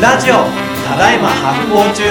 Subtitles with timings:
[0.00, 0.34] ラジオ
[0.86, 2.02] ただいま発行中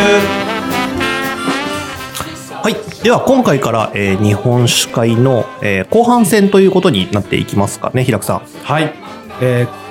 [2.63, 3.03] はい。
[3.03, 8.41] では、今回から、えー日本酒会の、えー後半戦ということになっていきますかね、平久さん。
[8.63, 8.93] はい。
[9.41, 9.87] えー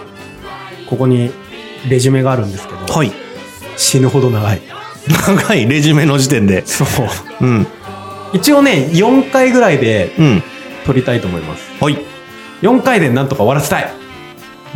[0.89, 1.31] ここに
[1.89, 3.11] レジュメがあるんですけど、はい。
[3.77, 4.61] 死ぬほど長い。
[5.09, 6.65] 長いレジュメの時点で。
[6.67, 6.89] そう。
[7.41, 7.67] うん。
[8.35, 10.43] 一応ね、4回ぐらいでうん。
[10.85, 11.63] 撮りたいと思います。
[11.83, 11.99] はい。
[12.63, 13.91] 4回でなんとか終わらせたい。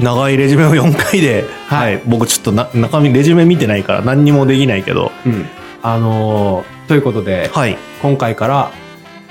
[0.03, 5.47] 長いレジュメを4回で、は、はいい僕ちょっとな中身レジュメ見てないから何にもできないけど、うん。
[5.83, 7.79] あのーということで、はい。
[8.03, 8.73] 今回から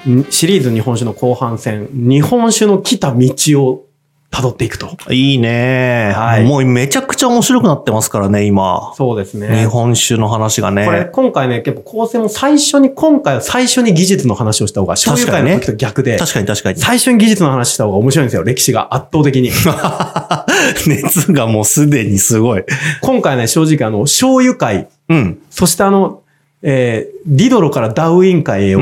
[0.10, 3.28] んシリーズ日本酒の後半戦、日本酒の来た道
[3.64, 3.86] を
[4.32, 4.96] 辿っていくと。
[5.12, 8.94] いいね、はいもうめちゃくちゃ面白くなってますからね、今。
[8.96, 9.62] そうですね。
[9.62, 10.86] 日本酒の話がね。
[10.86, 16.80] これ、今回ね、結構構成も最初に、今回は最初に技術の話をした方が、醤油会の時と逆で、確かに確かに。
[16.80, 19.52] 最初に技術の話した方が面白いんですよ、歴史が圧倒的に。
[20.88, 22.64] 熱がもうすでにすごい。
[23.02, 25.40] 今回ね、正直あの、醤油会、うん。
[25.50, 26.22] そしてあの、
[26.62, 28.80] えー、ディドロからダウイン会へを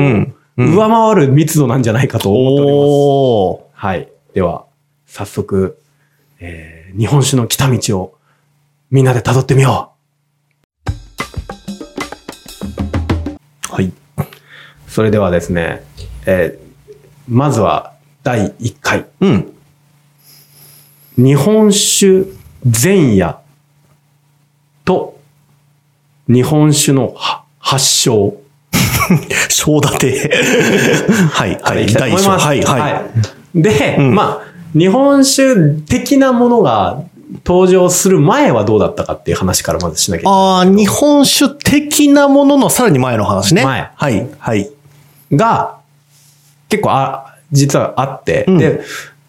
[0.56, 2.80] 上回る密度なんじゃないかと思っております。
[2.80, 3.60] おー。
[3.74, 4.08] はい。
[4.34, 4.64] では、
[5.06, 5.78] 早速、
[6.40, 8.17] えー、日本酒の来た道を
[8.90, 9.92] みんなで辿ってみよ
[13.68, 13.84] はい。
[13.84, 13.92] う。
[14.86, 15.82] それではですね、
[16.24, 16.94] えー、
[17.28, 19.04] まずは第1回。
[19.20, 19.52] うん。
[21.18, 22.24] 日本酒
[22.64, 23.38] 前夜
[24.86, 25.20] と
[26.26, 28.36] 日本酒のは発祥。
[29.50, 30.30] 正立て。
[31.30, 31.84] はい、はい。
[31.84, 32.46] いきたいと思います。
[32.46, 33.02] はい、は
[33.54, 33.62] い。
[33.62, 37.02] で、うんまあ、日本酒的なものが
[37.44, 40.34] 登場する前はどうだったかっていう話からまずしなきゃいけない。
[40.34, 43.64] ああ、日本酒的なもののさらに前の話ね。
[43.64, 44.70] 前はい、はい。
[45.32, 45.78] が、
[46.68, 48.80] 結構あ、実はあって、うんで、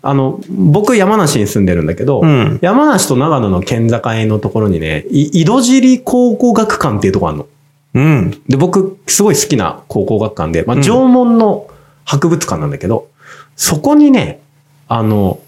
[0.01, 7.47] あの、僕山梨に住んでるんだけど、うん山梨と長野の県境のところにね、い井戸尻考古学館っていうところあるの。
[7.95, 8.41] うん。
[8.47, 11.67] で、僕、すごい好きな考古学館で、まあ、うん縄文の
[12.05, 13.09] 博物館なんだけど、
[13.55, 14.39] そこにね、
[14.87, 15.39] あの、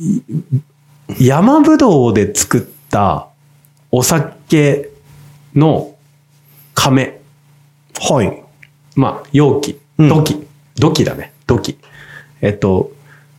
[0.00, 0.22] い
[1.18, 3.28] 山ぶどうで作った
[3.90, 4.90] お酒
[5.54, 5.94] の
[6.74, 7.20] 亀、
[8.00, 8.42] はい。
[8.94, 10.46] まあ、容器、うん土器、
[10.76, 11.78] 土器だね、土器。
[12.42, 12.90] えっと、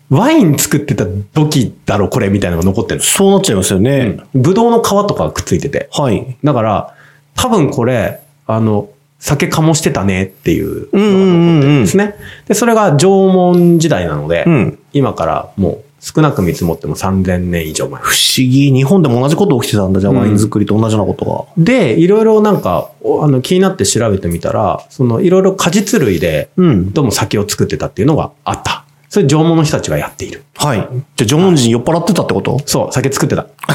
[0.10, 4.14] ワイン作ってた土器だろ、これ、みたいなのが残ってるそうなっちゃいますよね。
[4.14, 4.24] の。
[4.34, 5.90] ぶどうの皮とかがくっついてて。
[5.92, 6.38] はい。
[6.44, 6.96] だから、
[7.36, 8.90] 多分これ、あの、
[9.20, 12.16] 酒醸してたねっていううんうんうんのが残ってるうんんですね。
[12.48, 14.80] で、それが縄文時代なので、うん。
[14.94, 18.02] 今からもう少なく見積もっても3000年以上前。
[18.02, 18.72] 不思議。
[18.72, 20.00] 日本でも同じこと起きてたんだ。
[20.00, 26.64] じゃあ、うんワイン作りと同じようなことで、いろいろなんか、おあの、気になって調べてみたら、その、いろいろ果実類で、が。
[26.64, 26.94] うん。
[26.94, 28.86] どうも酒を作ってたっていうのがあった。
[29.10, 30.44] それ縄文の人たちがやっている。
[30.56, 30.88] はい。
[31.16, 32.60] じゃあ、縄文人酔っ払ってたってこと？
[32.66, 33.48] そう、酒作ってた。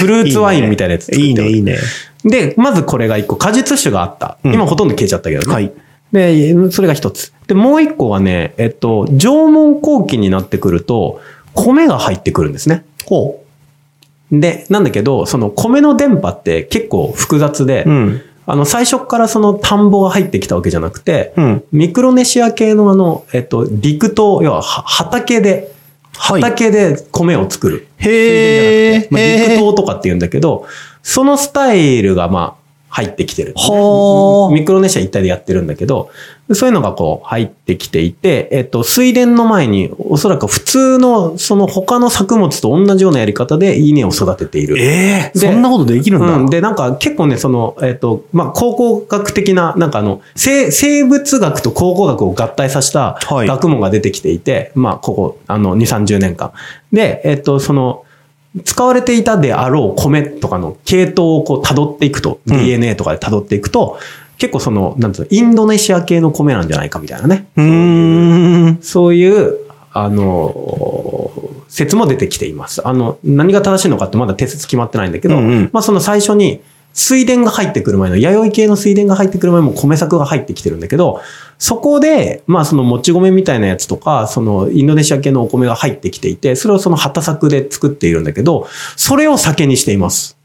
[0.00, 1.78] フルーツワインみたいなやつ作っていいね、いいね。
[2.24, 4.38] で、まずこれが一個、果実酒があった。
[4.44, 5.54] うん今ほとんど消えちゃったけどね。
[5.54, 5.72] はい。
[6.12, 7.32] で、それが一つ。
[7.46, 11.20] で、もう一個はね、えっと、縄文後期になってくると、
[11.54, 12.84] 米が入ってくるんですね。
[13.04, 13.44] ほ
[14.30, 17.90] で、なんだけど、その米の電波って結構複雑で、う。
[17.90, 18.22] うん。
[18.46, 21.64] あの、最初からその田んぼが入ってきたわけじゃなくて、うん。
[21.72, 25.72] ミクロネシア系のあの、えっと、陸島、要はは畑で、
[26.16, 26.42] はい。
[26.42, 27.86] 畑で米を作る。
[27.98, 29.08] へえ。
[29.10, 30.66] まあ、陸島とかって言うんだけど、
[31.02, 32.57] そのスタイルがまあ
[32.88, 36.10] 入ってきてる、はあミクロネシア一帯でやってるんだけど、
[36.54, 44.78] そういうのがこう入ってきていて、えっと、水田の前におそらく普通のその他の作物と同じようなやり方で稲を育てている。
[44.78, 46.36] ええでそんなことできるんだ。
[46.36, 46.46] うん。
[46.46, 56.52] で、なんか結構ね、その、えっ、と、まあ、考古学的な、なんかあの、生生物学と考古学を合体させたはい学問が出てきていて、まあ、ここ、あの、2、30年間。
[56.92, 58.04] で、えっ、と、その、
[58.64, 63.98] 使われていたであろう米とかの系統をこう辿っていくと、うん DNA とかで辿っていくと、
[64.38, 67.48] 結構その、なんつうの、インドネシア系の米なんじゃないかみたいなね。
[67.56, 68.78] うーん。
[68.82, 69.58] そういう、
[69.92, 71.30] あの、
[71.68, 72.86] 説も出てきています。
[72.86, 76.60] あの、何が正しいのかってまだ定説決まってないんだけど、うんうんまあその最初に、
[76.92, 81.20] 水田が入ってくる前の、弥生系の水田が入ってくる前も米作が入ってきてるんだけど、
[81.58, 90.36] そこで、まあそのもち米みたいなやつとか、そのインドネシア系のお米が入ってきていて、それをその旗作で作っているんだけど、それを酒にしています。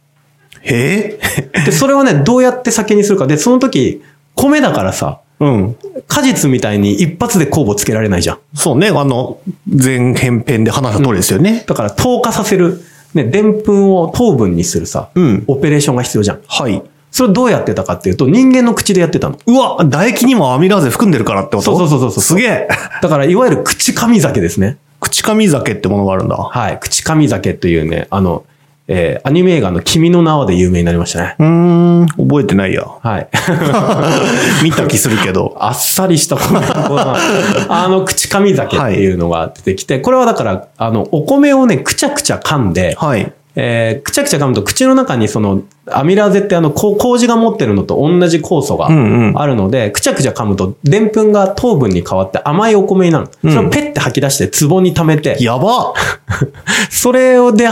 [0.62, 1.20] へ
[1.54, 1.64] え。
[1.66, 3.28] で、それはね、どうやって酒にするか。
[3.28, 4.02] で、その時、
[4.36, 5.76] 米だからさ、うん。
[6.08, 8.40] 果実みたいに一発で酵母つけられないじゃん。
[8.54, 8.90] そうね。
[8.90, 11.64] あの、前編編で話した通りですよね。
[11.68, 12.82] だから糖化させる、
[13.14, 16.42] ね、でんぷんを糖分にするさ、うんオペレーションが必要じゃん。
[16.48, 16.82] はい。
[17.12, 19.38] それをどうやってたかっていうと、人間の口でやってたの。
[19.46, 21.62] うわ、唾液にもアミラーゼ含んでるからってこと？
[21.62, 22.68] そうそうそうそうそうすげえ。
[23.04, 24.78] だから、いわゆる口噛み酒ですね。
[25.00, 26.36] 口噛み酒ってものがあるんだ。
[26.36, 26.80] はい。
[26.80, 28.46] 口噛み酒というね、あの、
[28.88, 31.36] えーアニメ映画の君の名はで有名になりましたね。
[31.40, 31.46] うー
[32.04, 32.84] ん、覚えてないや。
[32.86, 33.28] はい。
[34.64, 35.56] 見た気するけど。
[35.60, 37.16] あっさりした米粉が、
[37.70, 43.32] あの、口噛酒っていうのが出てきて、これはだから、あの、お米をね、くちゃくちゃ噛んで、はい。
[43.56, 53.28] えーくちゃくちゃ噛むと口の中にその、アミラーゼってあの、こう麹が持ってるのと同じ酵素がうんうんあるので、くちゃくちゃ噛むと、でんぷんが糖分に変わって甘いお米になる。
[53.44, 55.94] それをペッて吐き出して壺に溜めて、やば
[56.90, 57.70] それをで、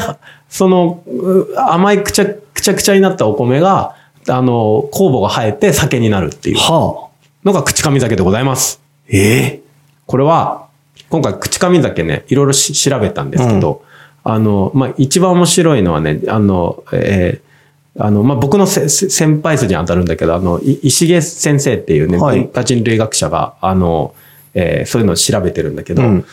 [0.51, 3.95] その、う甘いくちゃくちゃくちゃになったお米が、
[4.27, 6.57] あの、酵母が生えて酒になるっていう。
[6.57, 7.11] はあ。
[7.45, 8.81] のが口噛み酒でございます。
[9.07, 9.61] ええ
[10.05, 10.67] これは、
[11.09, 13.83] 今回口噛み酒ね、いろいろし調べたんですけど、
[14.25, 17.51] あの、まあ、一番面白いのはね、あの、えー
[17.99, 22.39] あの、まあ、僕の先輩筋に当たるんだけど、あの、い石毛先生っていうね、はい。
[22.39, 24.15] 文化人類学者が、あの、
[24.53, 26.25] えーそういうのを調べてるんだけど、うん。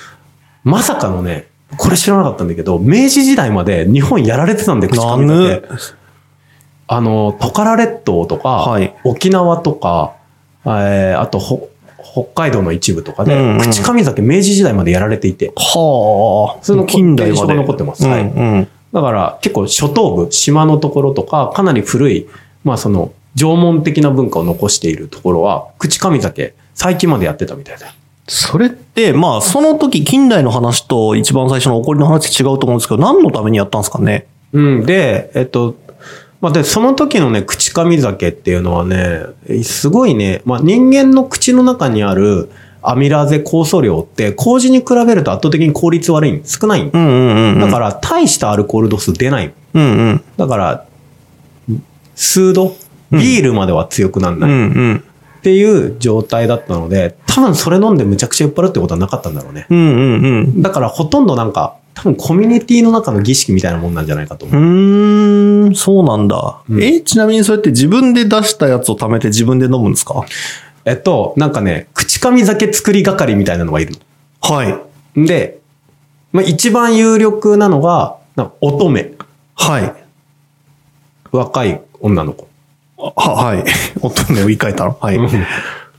[0.62, 5.94] まさかのね、これ知らなかったんだけど、明治時代まで日本やられてたんで、口噛みな酒。
[6.86, 10.14] あの、トカラ列島とか、はい沖縄とか、
[10.64, 11.68] えーあとほ、
[12.02, 16.64] 北海道の一部とかで、うんうん口噛み酒明治時代までやられていて、はあ。
[16.64, 18.68] その近代ま残ってますはいうんうん。
[18.92, 22.26] だから結構初頭部、島のところとか、かなり古い、
[22.64, 27.92] まあその、縄文的な文化を残しているところは、口噛み酒、最近までやってたみたいだよ。
[28.28, 34.26] それって、まあ、その時、近代の話と一番最初の起こりの話違うと思うんですけど、何のためにやったんですかね？
[34.52, 34.84] うん。
[34.84, 35.76] で、えっと、
[36.42, 39.22] まあ、で、その時のね、口噛み酒っていうのはね、
[39.62, 42.50] すごいね、まあ、人間の口の中にある
[42.82, 47.60] アミラーゼ酵素量って、麹に比べると圧倒的に効率悪いん少ないんうんうんうんうん。
[47.60, 49.54] だから、大したアルコール度数出ない。
[49.72, 50.24] うんうん。
[50.36, 50.86] だから、
[52.14, 52.76] 数度
[53.10, 54.50] ビールまでは強くならうない。
[54.50, 55.04] んうん。
[55.38, 59.66] っていう状態だったので、多分それ飲んでむちゃくちゃ酔っ払うってことはなかったんだろうね。
[59.70, 60.62] うんうんうん。
[60.62, 64.60] だからほとんどなんか、多分コミュニティの中の儀式みたいなもんなんじゃないかと思う。
[64.60, 66.58] うーん、そうなんだ。
[66.68, 70.24] うんえ、ちなみにそれって自分で出したやつを貯めて自分で飲むんですか？
[70.84, 73.94] えっと、なんかね、口噛み酒作り係みたいなのがいる
[74.40, 74.80] はい。
[75.16, 75.26] の。
[75.26, 75.60] で、
[76.32, 79.12] まあ、一番有力なのが、な乙女。
[79.54, 79.94] はい。
[81.30, 82.48] 若い女の子。
[82.96, 83.64] は、はい。
[84.02, 84.96] 乙女を言い換えたの？
[85.00, 85.18] はい。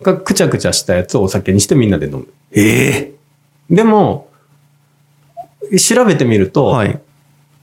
[0.01, 2.27] がくちゃくちゃしたやつをお酒にしてみんなで飲む。
[2.51, 3.13] え
[3.69, 4.29] でも、
[5.77, 6.99] 調べてみると、えはい。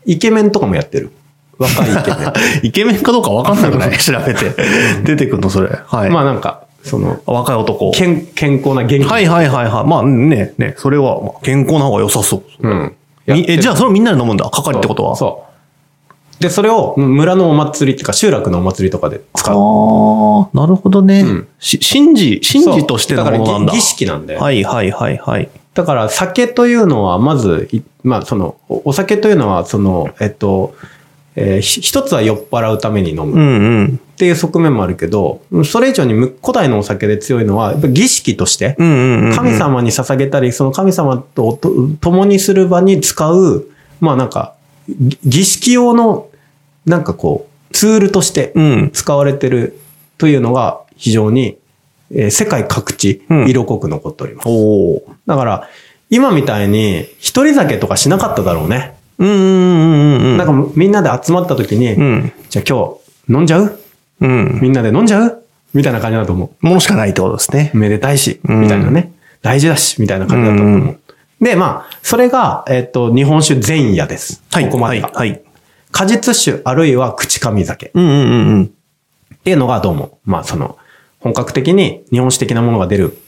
[0.06, 1.10] イケメンとかもやってる。
[1.58, 2.32] 若いイケメン。
[2.62, 4.52] イケメンかどうかわかんなくない 調べて。
[5.04, 5.70] 出てくんのそれ。
[5.86, 6.10] はい。
[6.10, 7.90] まあなんか、その、若い男。
[7.92, 9.84] 健健康な元気なはいはいはいはい。
[9.88, 12.68] まあね、ね、それはまあ健康な方が良さそう。
[12.68, 12.92] うん。
[13.26, 14.48] みえ、じゃあ、あそれをみんなで飲むんだ。
[14.48, 15.16] 係ってことは。
[15.16, 15.55] そう。
[16.40, 19.54] で、それを村のお祭りっていうか集落のお祭りとかで使う。
[19.56, 21.20] ああ、なるほどね。
[21.22, 23.48] うんし神事、神事としてのものなんだ。
[23.48, 24.36] そうから儀儀式なんで。
[24.36, 25.48] はいはいはいはい。
[25.74, 30.74] だから酒というのは、まず、いまあ、その、おお酒というのは、その、えっと、
[31.36, 34.00] えーひ一つは酔っ払うために飲うむっんうん。
[34.16, 39.36] ていう側面もあるけど、それ以上にむ古代のお酒で強いのは、やっぱ儀式としてう、んうんうんうん。
[39.36, 43.66] 神様に捧げたり、その神様とと共にする場に使う、
[44.00, 44.55] まあなんか、ぎ
[44.88, 46.28] 儀式用の、
[46.84, 48.90] なんかこう、ツールとしてうん。
[48.92, 49.78] 使われてる
[50.18, 51.58] というのが非常に、
[52.12, 54.48] えー世界各地うん色濃く残っております。
[54.48, 55.16] おお。
[55.26, 55.68] だから、
[56.08, 58.94] 今みたいに一人酒とかしなかっただろうね。
[59.18, 60.36] うんうんうんうん。
[60.36, 62.32] なんかみんなで集まった時に、うん。
[62.48, 62.96] じゃあ今
[63.26, 63.78] 日飲んじゃう？
[64.20, 64.60] うん。
[64.62, 65.42] みんなで飲んじゃう？
[65.74, 67.76] みたいな感じだと思ものしかないってことですねう。。
[67.76, 69.12] めでたいし、うんみたいなね。
[69.42, 70.78] 大事だし、みたいな感じだったと思う。
[70.78, 71.00] うん
[71.40, 74.42] で、まあ、それが、えっ、と、日本酒前夜です。
[74.50, 74.66] はい。
[74.66, 75.08] ここまでが。
[75.08, 75.30] はい。
[75.30, 75.42] はい。
[75.92, 78.66] 果実酒あるいは口噛み酒っうんうんうんうん。
[79.44, 80.78] ていうのがどうも、まあその、
[81.20, 83.18] 本格的に日本酒的なものが出る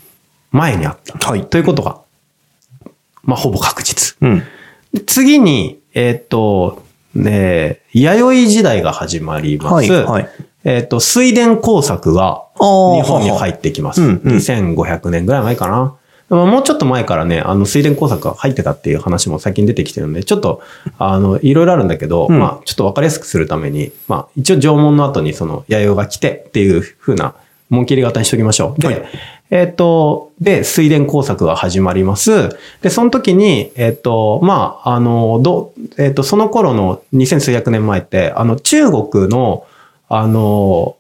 [0.51, 1.31] 前にあった。
[1.31, 2.01] はいということが、
[3.23, 4.17] まあほぼ確実。
[4.21, 4.43] うん。
[4.93, 6.85] で次に、えっ、と、
[7.15, 9.75] ね、弥生時代が始まります。
[9.75, 10.29] はいはい
[10.65, 14.03] えっ、と、水田工作が日本に入ってきます。
[14.03, 15.97] うんうん2500年ぐらい前かな。
[16.29, 20.63] でももうちょっと前からね、あの、水田工作が入ってたっていう話も最近出てきてるんで、ちょっと、
[20.99, 27.35] あの、いろいろあるんだけど、うんまあ、ちょっとわかりやすくするために、まあ、一応縄文の後にその、弥生が来てっていう風な、
[27.71, 28.81] 紋切り型にしときましょう。
[28.81, 29.03] で、はい
[29.51, 32.51] えっ、と、で、水田工作が始まります。
[32.83, 39.65] で、その時に、えっ、と、まあ、あの、ど、えっ、と、その頃の2000数百年前って、あの、中国の、
[40.11, 40.97] あの、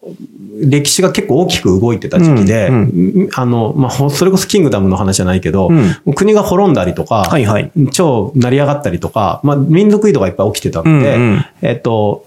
[0.60, 7.70] 歴史が結構大きく動いてた時期で、うんあの、まあ、ほそれこそキングダムの話じゃないけど、うん国が滅んだりとか、はいはい。
[7.90, 12.26] 超成り上がったりとか、まあ、民族移動がいっぱい起きてたので、うんうんえっと、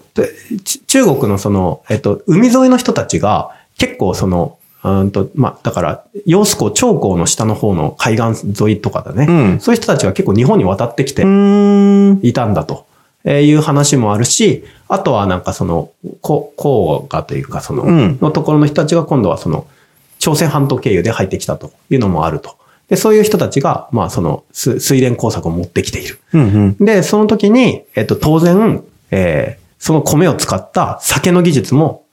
[0.86, 11.22] 中国のその、えっと、海沿いの人たちが結構その、うんと、まあ、だから、揚子江、長江の下の方の海岸沿いとかだね、うんそういう人たちが結構日本に渡ってきて。
[11.22, 12.86] いたんだと。
[13.24, 19.66] えーいう話もあるし、あとはなんかその、こ黄河というかその、うんのところの人たちが今度はその、
[20.18, 22.56] 朝鮮半島経由で入ってきたというのもあると。
[22.88, 26.18] で、そういう人たちが、まあその、す水田工作を持ってきている。
[26.32, 26.84] うんうん。
[26.84, 32.04] で、その時に、えっと、当然、えーその米を使った酒の技術も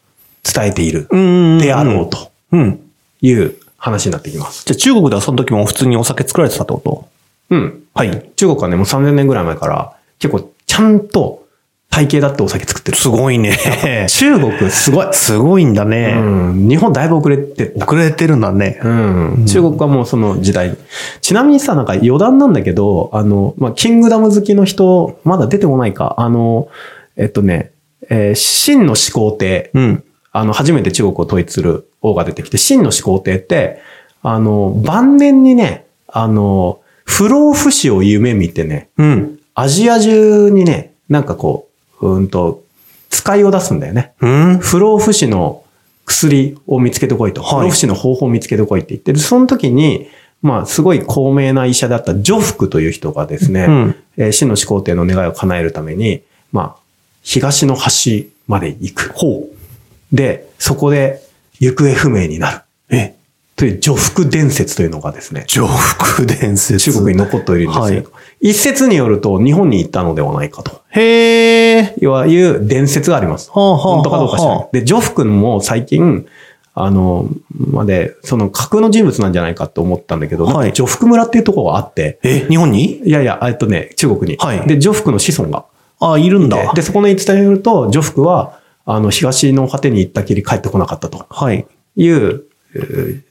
[0.43, 1.59] 伝えているうん。
[1.59, 2.81] であろうとうん。
[3.21, 4.65] いう話になってきます。
[4.65, 7.07] じゃあ中国ではその時も普通にお酒作られてたってこと？
[7.51, 7.83] うん。
[7.93, 8.31] はい。
[8.37, 11.45] 中国はね、もう3000年ぐらい前から、結構、ちゃんと
[11.89, 12.97] 体系だってお酒作ってる。
[12.97, 13.57] すごいね。
[14.07, 15.07] 中国すごい。
[15.11, 16.13] すごいんだうね。
[16.13, 16.69] ん。
[16.69, 17.85] 日本だいぶ遅れてた。
[17.85, 18.79] 遅れてるんだね。
[18.83, 19.45] うん。
[19.45, 20.77] 中国はもうその時代。
[21.19, 26.15] ちなみにさ、なんか余談なんだけど、あの、まあ、キングダム好きの人、まだ出てこないか。
[26.17, 26.69] あの、
[27.17, 27.71] えっとね、
[28.09, 29.71] えー真の始皇帝。
[29.73, 30.03] うん。
[30.31, 33.79] あの、初めて中国を統一する王が出てきて、真の始皇帝って、
[34.21, 39.38] あの、晩年にね、あの、不老不死を夢見てね、うん。
[39.61, 41.67] アジア中にね、なんかこ
[42.01, 42.63] う、うーんと、
[43.09, 44.13] 使いを出すんだよね。
[44.21, 44.59] うん？
[44.59, 45.63] 不老不死の
[46.05, 47.41] 薬を見つけてこいと。
[47.41, 49.19] はい不老不死の方法を見つけてこいって言ってる。
[49.19, 50.07] その時に、
[50.41, 56.81] まあ、すごい高名な医者だったジ福という人がですね、うんえー真の始皇帝の願いを叶えるために、まあ、
[57.23, 59.11] 東の端まで行く。
[59.13, 60.15] ほう。
[60.15, 61.21] で、そこで
[61.59, 62.61] 行方不明になる。
[62.89, 63.15] え、
[63.59, 66.91] という除福伝説というのがですね、上福伝説。
[66.91, 68.03] 中国に残っているんですはいよ。
[68.39, 70.81] 一説によると日本に行ったのではないかと。
[70.91, 71.95] へえ。
[71.99, 73.51] いわゆる伝説があります。
[73.53, 74.69] はあはあはあ本当かどうか知らない。
[74.71, 76.25] で、ジョフ君も最近、
[76.73, 82.99] あの、まで、その架空の人物なんじゃないかと思ったんだけど、はいなんかジョフク村っていうところがあって、え、日本に？
[82.99, 84.37] いやいや、えっとね、中国に。
[84.37, 85.65] はいで、ジョフクの子孫が
[85.99, 86.71] あ、いるんだ。
[86.71, 91.67] で、そこの伝えによると、ジョフクは、あの、東の果てに行ったきり帰ってこなかったとはい。
[91.97, 93.21] いう、え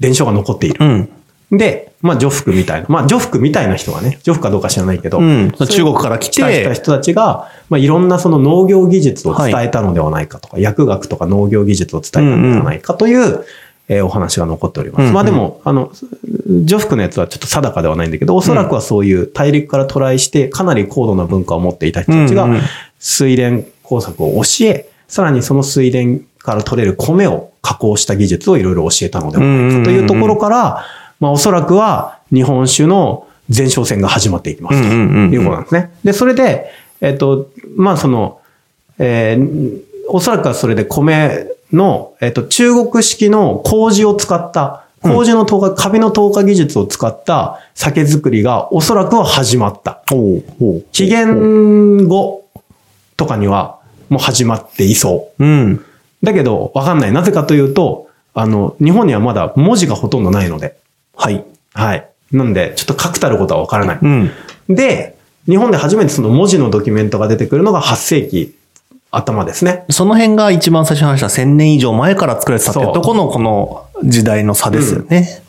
[0.00, 0.84] 伝承が残っている。
[0.84, 1.08] うん。
[1.50, 13.44] で、まあ、ジョフクみたいな、まあ、ジョフクみたいな人がね、ジョフクかどうか知らないけど、うん中国から来て来た人たちが、まあ、いろんなその農業技術を伝えたのではないかとか、薬学とか農業技術を伝えたのではないかという、
[13.88, 15.02] えーお話が残っております。
[15.02, 22.60] うんうんまあでも、あの、ジョフクのやつはちょっと定かではないんだけど、おそらくはそういう大陸から渡来して、かなり高度な文化を持っていた人たちがうんうん、
[22.98, 23.52] 水田
[23.84, 25.98] 工作を教え、さらにその水田
[26.46, 30.86] から取れる米を加工した技術をいろいろ教えたのではないかというところから、
[31.20, 35.90] まあおそらくは日本酒の前哨戦が始まっていきますということなんですね。
[36.04, 38.40] で、それで、えっと、まあその、
[38.98, 50.02] えーおそらくはそれで米の、えっと、中国式の麹を使った、麹の糖化、カビの糖化技術を使った酒造りがおそらくは始まった。
[50.08, 50.84] ほう、ほう。
[50.92, 52.44] 紀元後
[53.16, 55.44] とかにはもう始まっていそう。
[55.44, 55.84] うん。
[56.26, 57.12] だけど、わかんない。
[57.12, 60.76] なぜかというと、あの、日本にはまだ文字がほとんどないので。
[61.16, 61.42] はい。
[61.72, 62.06] はい。
[62.32, 63.98] なんで、ちょっと確たることはわからない。
[64.02, 64.30] うん。
[64.68, 65.16] で、
[65.48, 68.54] 日本で初めてその文字のドキュメントが出てくるのが8世紀
[69.10, 69.84] 頭ですね。
[69.90, 75.42] その辺が一番最初に話した1000年以上前から作られてたってとこのこの時代の差ですよね。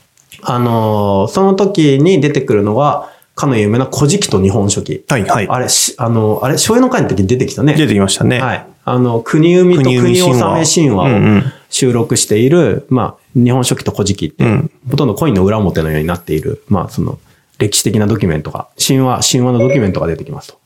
[0.43, 5.03] あのーその時に出てくるのが、かの有名な古事記と日本書紀。
[5.07, 5.47] はい、はい。
[5.47, 7.73] あれ、しあの、あれ、醤油の会の時に出てきたね。
[7.75, 8.39] 出てきましたね。
[8.39, 8.65] はい。
[8.89, 17.19] あの、国生みと国納め神話を収録している、まあ、日本書紀と古事記って、うんほとんどコインの裏表のようになっている、まあ、その、
[17.59, 20.59] 歴史的なドキュメントが、神話、神話のドキュメントが出てきますと。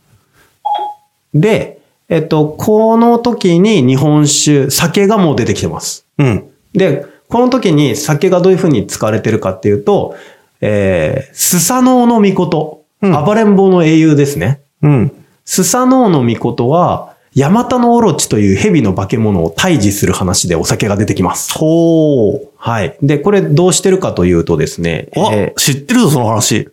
[1.33, 6.05] で、えっと、この時に日本酒、酒がもう出てきてます。
[6.19, 6.47] うん。
[6.73, 10.15] で、この時に酒がどういうふうに使われてるかっていうと、
[10.59, 14.61] えー、スサノオノミコト、うん暴れん坊の英雄ですね。
[14.83, 15.25] うん。
[15.43, 21.57] スサノオノミコトは、ヤマタノオロチという蛇の化け物を退治する話でお酒が出てきます。
[21.57, 22.50] ほう。
[22.57, 22.97] はい。
[23.01, 26.69] で、これどうしてるかというとですね、あ、えー知ってるぞ、その話。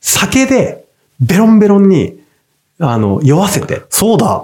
[0.00, 0.84] 酒で
[1.20, 2.20] ベロンベロンに、
[2.78, 4.42] あの、酔わせて、そうだ。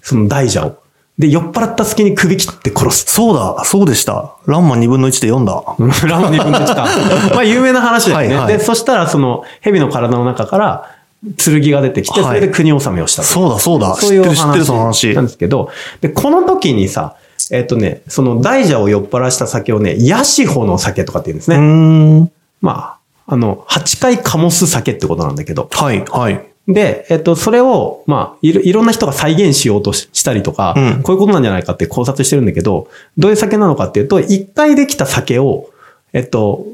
[0.00, 0.78] その大蛇を。
[1.18, 3.12] で、酔っ払った隙に首切って殺す。
[3.12, 3.64] そうだ。
[3.64, 4.36] そうでした。
[4.46, 5.64] ランマ2分の1で読んだ。
[6.06, 6.86] ラムに分した。
[7.34, 8.14] まあ、有名な話ですね。
[8.16, 10.97] はいはいで、そしたら、その、蛇の体の中から、
[11.36, 13.28] 剣が出てきて、はいそれで国納めをしたと。
[13.28, 13.94] そうだ、そうだ。
[13.96, 15.24] そういう知ってる、知ってる、その話なん。
[15.26, 15.70] ですけど、
[16.00, 17.16] で、この時にさ、
[17.50, 21.60] えっ、とね、その大蛇を酔っ払した酒をね、ヤシホの酒とかって言うんですうね。
[21.60, 22.32] ーん。
[22.60, 25.68] まあ、あの、8回醸す酒ってことなんだけど。
[25.70, 26.44] はい、はい。
[26.68, 35.70] で、えっと、それを、まあ、いろいろんな人が再現しようとししたりとか、うんこういうことなんじゃないかって考察してるんだけど、どういう酒なのかっていうと、一回できた酒を、
[36.12, 36.66] えっと、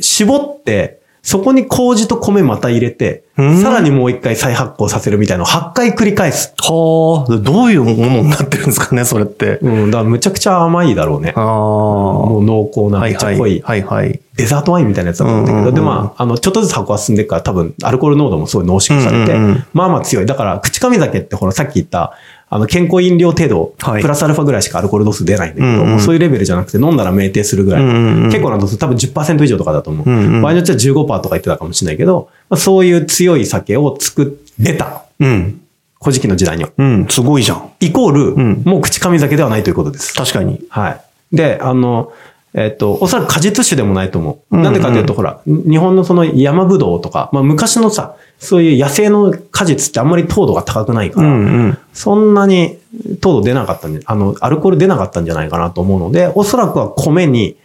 [0.00, 6.54] 絞って、そこに麹と米また入れて、うんさらにもう一回再発酵させるみたいなのを8回繰り返す。
[6.58, 9.58] はあ、どういうものになってるんですかね、それって。
[9.60, 11.32] うん、だからむちゃくちゃ甘いだろうね。
[11.34, 11.44] ああ。
[11.44, 13.00] もう濃厚な。
[13.00, 14.20] めっちゃ濃い、はいはい。
[14.36, 20.26] デザートワインみたいなやつだと思うんだけど、うんうんうんで、まあ、あの、ちょっとずつ発酵が進んでいくから多分、アルコール濃度もすごい濃縮されて、うんうんうんまあまあ強い。
[20.26, 22.12] だから、口上酒ってほら、さっき言った、
[22.54, 27.82] あの、健康飲料程度、はいプラスアルファぐらいしかアルコール度数出ないんだけど、うんうんそういうレベルじゃなくて飲んだら酩酊するぐらい。
[27.82, 30.08] うんうんうん結構な度数、多分10%以上とかだと思う。
[30.08, 35.02] うんうん場合によっては15%とか言ってたかもしれないけど、まあ、そういう強い酒を作れた。
[35.18, 35.60] うん。
[36.00, 36.70] 古事記の時代には。
[36.78, 37.72] うん、すごいじゃん。
[37.80, 40.14] イコール、んもう口上酒ではないということです。
[40.14, 40.60] 確かに。
[40.68, 41.00] はい。
[41.32, 42.12] で、あの、
[42.56, 44.54] えっと、おそらく果実酒でもないと思う。
[44.54, 51.78] うんうんなんでかというと、ほら、日本のその山ぶどうとか、まあ昔のさ、そういう野生の果実ってあんまり糖度が高くないから、うんうん。
[51.92, 52.78] そんなに
[53.20, 57.56] 糖度出なかったんで、あの、アルコール出なかったんじゃないかなと思うので、おそらくは米に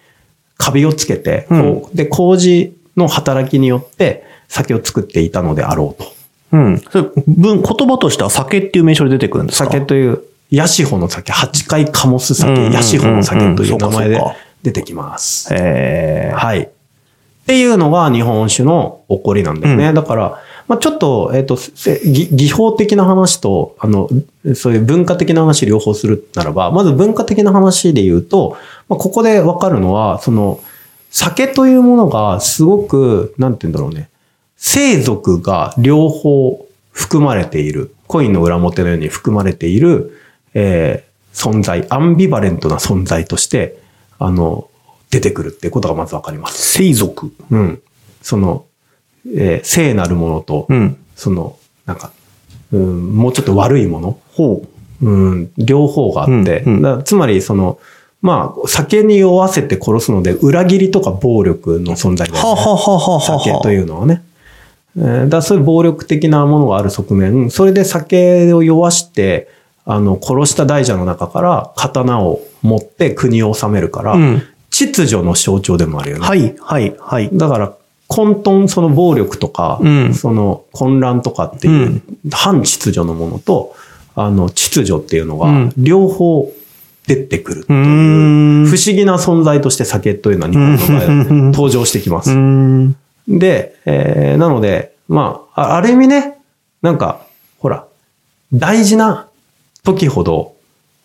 [0.58, 6.12] カビをつけて、うんこうで、麹の働きによって酒を作っていたのであろうと。
[6.52, 6.80] うん。
[6.80, 9.66] それ、文、言葉としては酒っていう名称で出てくるんですか？
[9.66, 15.54] 酒という、ヤシホの酒、8回醸す酒、うんうんうんうんヤシホの酒という名前でそうかそうか出てきます。
[15.54, 16.36] ええ。
[16.36, 16.62] はい。
[16.62, 16.70] っ
[17.46, 19.94] ていうのが日本酒の起こりなんだよね。
[19.94, 24.10] だから、まあちょっと、えっ、と、せ技技法的な話と、あの、
[24.56, 30.60] そういう文化的な話両方するならば、まず文化的な話で言うと、まあここでわかるのは、その、
[31.10, 34.10] 酒というものがすごく、なんて言うんだろうね。
[34.58, 40.20] 生族が両方含まれている、コインの裏表のように含まれている、
[40.54, 43.78] えー存在、アンビバレントな存在として、
[44.20, 44.70] あの、
[45.10, 46.78] 出てくるっていうことがまずわかります。
[46.78, 47.32] 生族。
[47.50, 47.82] うん。
[48.22, 48.66] その、
[49.36, 50.98] えー聖なるものと、うん。
[51.16, 52.12] その、なんか、
[52.72, 54.68] うん、もうちょっと悪いもの、ほう。
[55.02, 57.80] うん、両方があって、うんうんつまりその、
[58.22, 62.40] まあ、酒に酔わせて殺すので、裏切りとか暴力の存在だよね。
[62.40, 63.40] ははははは。
[63.40, 64.24] 酒というのはね。
[64.98, 69.48] えーだそういう暴力的なものがある側面、それで酒を酔わして、
[69.92, 74.42] あの、殺した大蛇の中から刀を持って国を治めるから、うん
[74.72, 76.26] 秩序の象徴でもあるよね。
[76.26, 77.30] はい、はい、はい。
[77.34, 77.74] だから、
[78.08, 83.76] 混沌その暴力とか、うんその混乱とかっていう、反秩序のものと、
[84.16, 86.54] あの、秩序っていうのがうん、両方
[87.08, 88.68] 出てくるってういう。
[88.68, 92.30] 不思議な存在として酒というのは日本の 登場してきます。
[93.28, 96.36] で、えーなので、まあ、あある意味ね、
[96.84, 97.22] なんか、
[97.58, 97.86] ほら、
[98.54, 99.29] 大事な
[99.94, 100.56] 時ほど、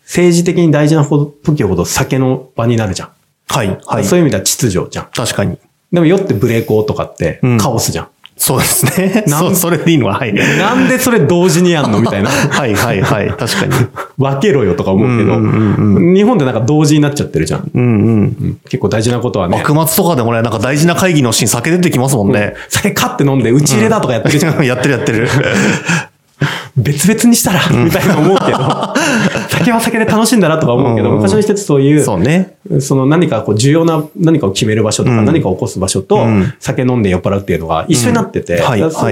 [0.03, 3.09] 政治的に大事なほど時ほど酒の場になるじゃん。
[3.47, 4.05] はい、はい。
[4.05, 5.07] そういう意味では秩序じゃん。
[5.13, 5.57] 確かに。
[5.91, 8.07] でも酔ってブレーコーとかってうんカオスじゃん。
[8.37, 9.23] そうですね。
[9.27, 10.07] なんそれでいいの？
[10.07, 10.33] は、はい。
[10.33, 12.01] なんでそれ同時にやんの？
[12.01, 12.29] みたいな。
[12.29, 13.29] はい、はい、はい。
[13.29, 13.73] 確かに。
[14.17, 17.71] 分けろよとか思うけど、うんうんうん日本でなんか同時になっちゃってるじゃん。
[17.73, 18.19] うんうん。
[18.19, 19.57] うん結構大事なことはね。
[19.63, 22.55] 幕末とかでもね、なんか大事な会議のシーン酒出てきますもんね。
[22.67, 24.65] 酒買って飲んで打ち入れだとかやってるじゃん。
[24.65, 25.29] やってるやってる。
[26.77, 28.57] 別々にしたら、みたいな思うけど、
[29.49, 32.55] 酒は酒で楽しいんだなとか思うけど、うん昔の人ってそういう、そうね。
[32.79, 35.25] その何かこう重要な何かを決める場所とかうん。
[35.25, 36.53] 何かを起こす場所とうん。
[36.59, 38.61] 酒飲んで酔っ払うっていうのが一緒になってて、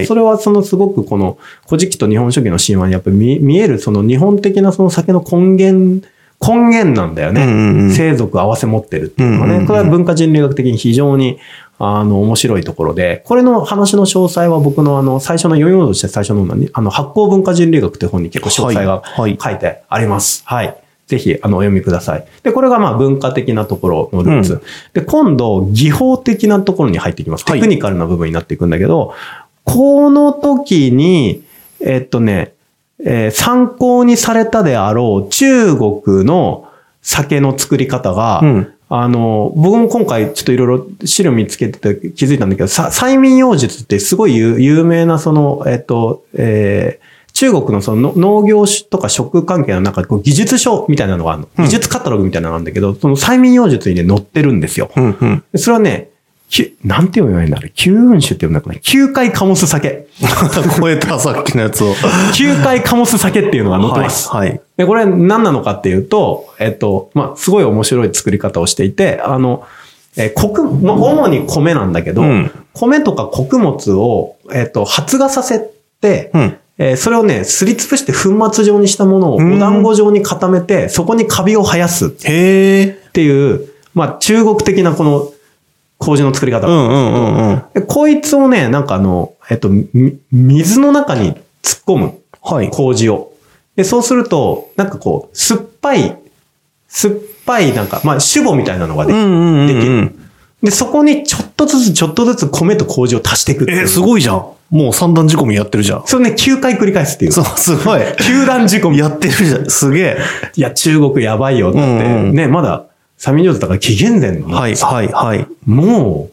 [0.06, 6.06] それはそのすごくこの古事記と日本書紀の神話にやっぱり見見えるその日本的なその酒の根源、
[6.46, 7.44] 根源なんだよね。
[7.44, 7.92] うんうんうん。
[7.92, 9.66] 生族合わせ持ってるっていうのがね。
[9.66, 11.40] これは文化人類学的に非常に
[11.86, 20.44] あの面白いところで、これの話の詳細は僕のあの最初の読み物として最初のにあの発酵文化人類学という本に結構詳細がはいはい書いてあります。
[20.46, 20.78] はい。
[21.08, 22.26] ぜひ、あの、お読みください。
[22.44, 24.54] で、これがまあ文化的なところのルーツ。
[24.54, 24.62] うん
[24.94, 27.44] で、今度、技法的なところに入ってきます。
[27.46, 29.14] はいテクニカルな部分になっていくんだけど、
[29.66, 31.44] この時に、
[31.82, 32.54] えっとね、
[33.04, 36.70] えー参考にされたであろう中国の
[37.02, 51.48] 酒の作り方が、うんあの、僕も今回ちょっといろいろ資料見つけてて気づいたんだけど、さ催眠妖術ってすごい有有名なその、えっと、えー中国のその農業とか食関係の中でこう技術書みたいなのがあるの。
[51.58, 54.92] うん技術カタログみたいなのがあるんだけど、その催眠妖術にね、載ってるんですよ。
[54.96, 55.44] うんうん。
[55.52, 56.10] でそれはね、
[56.84, 57.72] なんて読めばいいんだろう。
[57.74, 58.76] 九運酒って読むんだかな。
[58.76, 60.06] 9回醸す酒。
[60.80, 61.96] 超えたさっきのやつを。
[62.38, 64.30] 9回醸す酒っていうのが載ってます。
[64.30, 64.50] はい。
[64.50, 69.66] はいで、これ何なのかっていうと、えっと、まあ、すごい面白い作り方をしていて、あの、
[70.18, 75.60] えー穀、まあ、主に米なんだけど、うん米とか穀物を、えっと、発芽させ
[76.02, 76.58] て、うん。
[76.80, 82.88] えーそれをね、すりつぶして粉末状にしたものをおうん団子状に固めて、そこにカビを生やすっへえ。
[83.14, 85.32] ていう、まあ、中国的なこの
[86.00, 86.68] 麹の作り方。
[86.68, 87.64] うんうんうんうん。
[87.76, 92.14] でこいつをね、なんかあの、えっと、み水の中に突っ込む。
[92.42, 92.72] はい。
[92.72, 93.33] 麹を。
[93.76, 96.18] で、そうすると、なんかこう、酸っぱい、
[96.88, 97.14] 酸っ
[97.46, 100.16] ぱい、なんか、まあ、酒母みたいなのができる。
[100.62, 104.54] でそこにちょっとずつちょっとずつ米と麹を足していくっていうえー、すごいじゃん。
[104.70, 106.04] もう三段仕込みやってるじゃん。
[106.08, 107.32] それね、9回繰り返すっていう。
[107.34, 108.02] そう、すごい。
[108.18, 108.98] 九段仕込み。
[108.98, 109.70] やってるじゃん。
[109.70, 110.18] すげえ。
[110.56, 111.74] いや、中国やばいよ。
[111.74, 112.86] だって、うんうんね、まだ、
[113.18, 114.48] サミンジョーズだから紀元前の。
[114.48, 115.46] はい、はい、はい。
[115.66, 116.30] も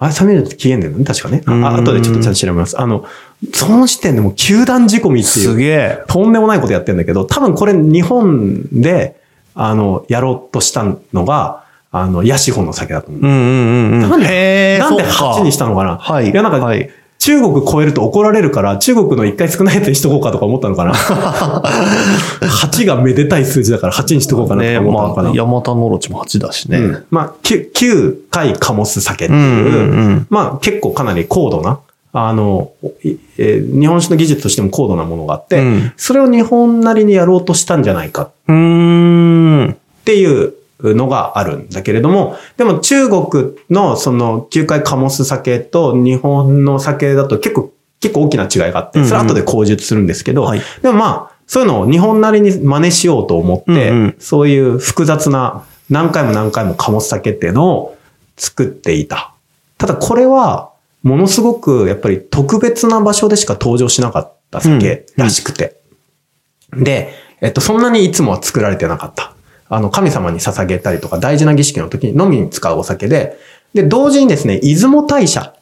[0.00, 1.42] あれ、サミンジョーズって紀元前のね確かね。
[1.44, 2.80] うんあ後でちょっとちゃんと調べます。
[2.80, 3.04] あの、
[3.52, 5.48] その時点でもう九段仕込みっていう。
[5.48, 6.04] すげえ。
[6.06, 9.20] とんでもないことやってんだけど、多分これ日本で、
[9.54, 13.20] あの、やろうとしたのが、あの、ヤシホの酒だと思う。
[13.22, 14.10] うんうんうんうん。
[14.10, 16.30] なんでなんでそうか8にしたのかなはい。
[16.30, 16.90] いや、なんか、はい。
[17.28, 20.94] 中国超えると怒られるから、中国の1回少ないやつにしとこうかとか思ったのかな
[22.40, 26.78] ?8 がめでたい数字だから8にしとこうかなと思ったのかな、まあ、ヤマタノロチも8だしね。
[26.78, 31.80] うんまあ、9, 9回醸す酒っていう、うんうんうんまあ結構かなり高度な、
[32.14, 32.72] あの、
[33.04, 38.30] いえー日本酒の技術としても高度なものがあって、うんそれを日本なりにやろうとしたんじゃないかっ。
[40.06, 57.96] ていうのがあるんだけれども、でも中国のその9回醸す酒と日本の酒だと結構、結構大きな違いがあって、それ後で口述するんですけど、はいでもまあ、そういうのを日本なりに真似しようと思って、うんうんそういう複雑な何回も何回も醸す酒っていうのを
[58.36, 59.32] 作っていた。
[59.78, 60.70] ただこれは、
[61.02, 65.80] ものすごくやっぱり特別な場所でしか登場しなかった酒らしくて。
[66.72, 69.32] で、えっと、そんなにいつもは作られてなかった。
[69.68, 73.38] あの、神様に捧げたりとか大事な儀式の時にのみに使うお酒で、
[73.74, 75.54] で、同時にですね、出雲大社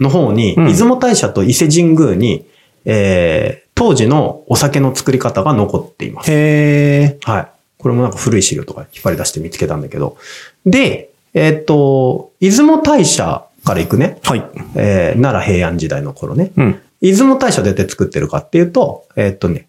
[0.00, 2.46] の方に、うん出雲大社と伊勢神宮に、
[2.84, 6.30] えー、当時のお酒の作り方が残っています。
[6.30, 7.18] へえ。
[7.22, 7.48] はい。
[7.78, 10.16] これもなんか古い資料とか引っ張り出して見つけたんだけど。
[10.64, 14.18] で、えっと、出雲大社から行くね。
[14.22, 14.44] はい。
[14.76, 16.52] えー、奈良平安時代の頃ね。
[16.56, 16.80] うん。
[17.00, 19.68] 出雲大社でて作ってるかっていうと、えっとね、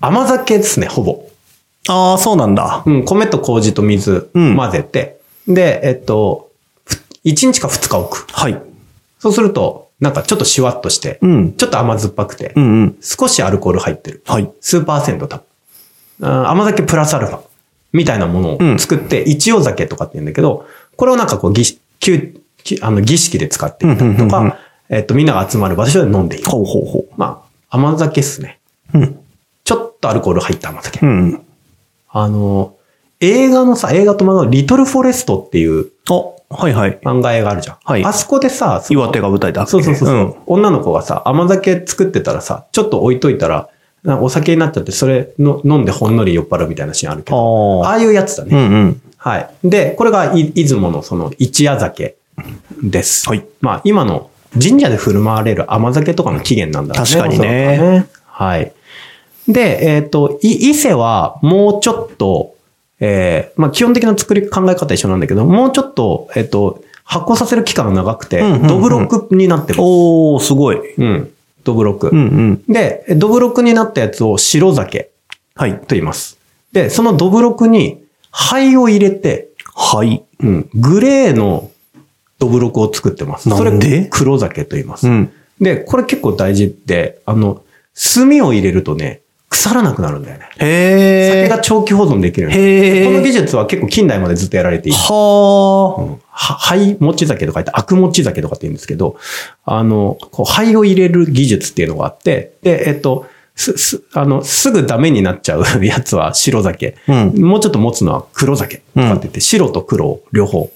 [0.00, 1.28] 甘酒ですね、ほぼ。
[1.88, 2.82] ああ、そうなんだ。
[2.86, 6.50] うん、米と麹と水うん混ぜて、で、えっと、
[7.24, 8.32] 1日か2日置く。
[8.32, 8.60] はい。
[9.18, 11.52] そうすると、なんかちょっとシュワッとして、うん。
[11.52, 12.96] ちょっと甘酸っぱくて、うんうん。
[13.00, 14.22] 少しアルコール入ってる。
[14.26, 14.50] はい。
[14.60, 15.42] 数パーセント多
[16.18, 16.48] 分。
[16.48, 17.40] 甘酒プラスアルファ
[17.92, 20.66] みたいなものを作って、一葉酒とかって言うんだけど、
[20.96, 21.64] これをなんかこう儀
[22.80, 26.50] あの儀式で使っていたりとうんうんうんうんか、えっと、みんなが集まる場所で飲んでいる。
[26.50, 28.60] ほうほうほまあ、甘酒っすね。
[28.94, 28.98] う。
[28.98, 29.18] うん。
[29.64, 31.04] ちょっとアルコール入った甘酒。
[31.04, 31.42] うん。
[32.12, 32.76] あの、
[33.20, 36.98] 映画のさ、映画と漫画のリトルフォレストっていうあ、はいはい。
[37.02, 37.76] 漫画映画あるじゃん。
[37.82, 43.68] はいあそこでさ、その岩手が舞台だっけそうそうそうそう、ん女の子がさ、甘酒作ってたらさ、ちょっと置いといたら、
[44.20, 48.56] お酒になっちゃって、それの飲んでほんのり酔っ払うみたいなシーンあるけど、ああいうやつだうね。
[48.68, 49.02] んうん。
[49.16, 49.50] はい。
[49.64, 52.16] で、これがい出雲のその一夜酒
[52.82, 53.28] です。
[53.28, 53.44] はい。
[53.60, 57.10] まあ、今の神社で振る舞われる甘酒とかの起源なんだろうね。
[57.10, 58.72] 確かにねおそらくねはい。
[59.48, 62.54] で、えっ、と、い伊勢はもうちょっと、
[63.00, 69.80] えーまあ基本的な作り考え方一緒なんだけど、もうちょっと、えっ、と、発酵させる期間が長くて、うんうんうんドブロックになってる。
[69.82, 70.94] おー、すごい。
[70.94, 71.32] うん。
[71.64, 72.10] ドブロック。
[72.10, 72.72] うんうん。
[72.72, 75.10] で、ドブロックになったやつを白酒
[75.54, 75.78] はい。
[75.78, 76.38] と言います。
[76.72, 80.24] で、そのドブロックに灰を入れて、はい。
[80.40, 81.70] うん、グレーの
[82.38, 83.48] ドブロックを作ってます。
[83.48, 83.86] なんで？
[83.86, 85.08] それ黒酒と言います。
[85.08, 85.32] うん。
[85.60, 87.62] で、これ結構大事で、あの、
[87.94, 89.21] 炭を入れるとね、
[89.52, 90.48] 腐らなくなるんだよね。
[90.58, 91.46] へえ。
[91.46, 93.04] 酒が長期保存できるへえ。
[93.04, 99.18] この技術は結構近代までずっとやられていて、はうんは灰餅酒とか言って、悪餅酒とかって言うんですけど、
[99.66, 106.96] あの、こう灰を入れる技術っていうのがあって、で、えっと、す、す、あの、すぐダメになっちゃう やつは白酒。
[107.06, 107.12] あ。
[107.12, 107.44] うん。
[107.44, 110.72] もうちょっと持つのは黒酒とかって言って、白と黒を両方、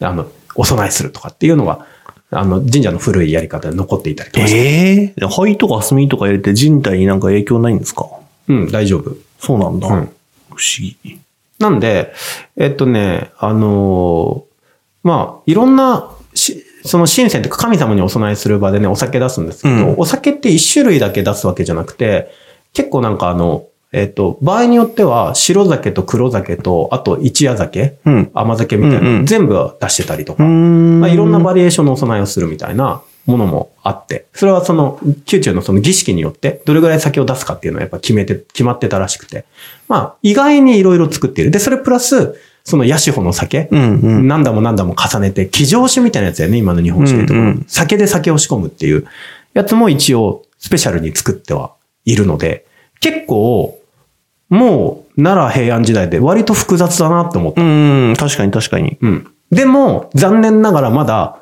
[0.00, 1.86] あの、お供えするとかっていうのが、
[2.34, 5.26] あの、神社の古いやり方で残っていたりとかして、ええ。
[5.26, 8.08] 灰とか炭とか入れて人体になんか影響ないんですか？
[8.48, 9.16] うん、大丈夫。
[9.38, 9.88] そうなんだ。
[9.88, 10.10] うん
[10.54, 11.18] 不思議。
[11.58, 12.12] なんで、
[12.56, 22.30] えっとね、あのーまあ、いろんなし、その神仙というか神様にお供えする場でね、お酒出すんですけど、うんお酒って一種類だけ出すわけじゃなくて、
[22.72, 28.30] 結構なんかあの、えっと、場合によっては白酒と黒酒と、あと一夜酒、うん。
[28.34, 34.98] 甘酒みたいな、うんうん全部出してたりとか、んまあ、いろんなバリエーションのお供えをするみたいなものもあって、それはその、
[35.30, 39.44] 宮中のその儀式によって、どれぐらい酒を出すかっていうのはやっぱ決めて、決まってたらしくて。
[39.88, 41.52] まあ、意外にいろいろ作っている。
[41.52, 44.28] で、それプラス、そのヤシホの酒、うんうん。
[44.28, 49.06] 何度も何度も重ねて、気上酒みたいなやつだよね、今の日本酒でところ、うんうん酒で酒を仕込むっていう
[49.54, 52.66] やつも一応、スペシャルに作ってはいるので、
[53.00, 53.78] 結構、
[54.54, 58.96] もう、奈良平安時代で割と複雑だなって思ったうん、確かに確かに。
[59.00, 59.26] うん。
[59.50, 61.38] でも、残念ながらまだ、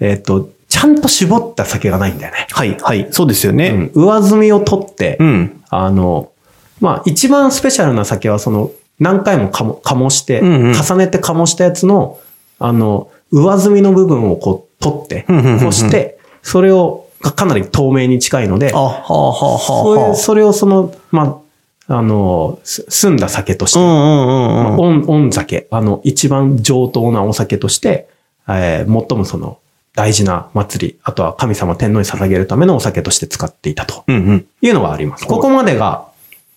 [0.00, 2.46] えっ、と、ちゃんと絞った酒がないんだよね。
[2.50, 3.08] はい、はい。
[3.10, 3.90] そうですよね。
[3.94, 4.04] うん。
[4.04, 5.62] 上積みを取って、うん。
[5.68, 6.32] あの、
[6.80, 12.18] まあ、一番スペシャルな酒は、その、何回もかも、醸して、うんうん重ねて醸したやつの、
[12.58, 15.26] あの、上澄みの部分をこう取って、
[15.62, 20.14] こして、それを、がかなり透明に近いので、あ、はあ、はあ、はそれあ。
[20.14, 21.45] それをその、まあ、
[21.88, 28.08] あの、す澄んだ酒として、うんうん酒、あの、一番上等なお酒として、
[28.48, 29.58] えー最もその、
[29.94, 34.46] 大事な祭り、あとは神様天皇に捧げるためのお酒として使っていたとうんうん。
[34.60, 35.26] いうのがあります。
[35.26, 36.06] ここまでが、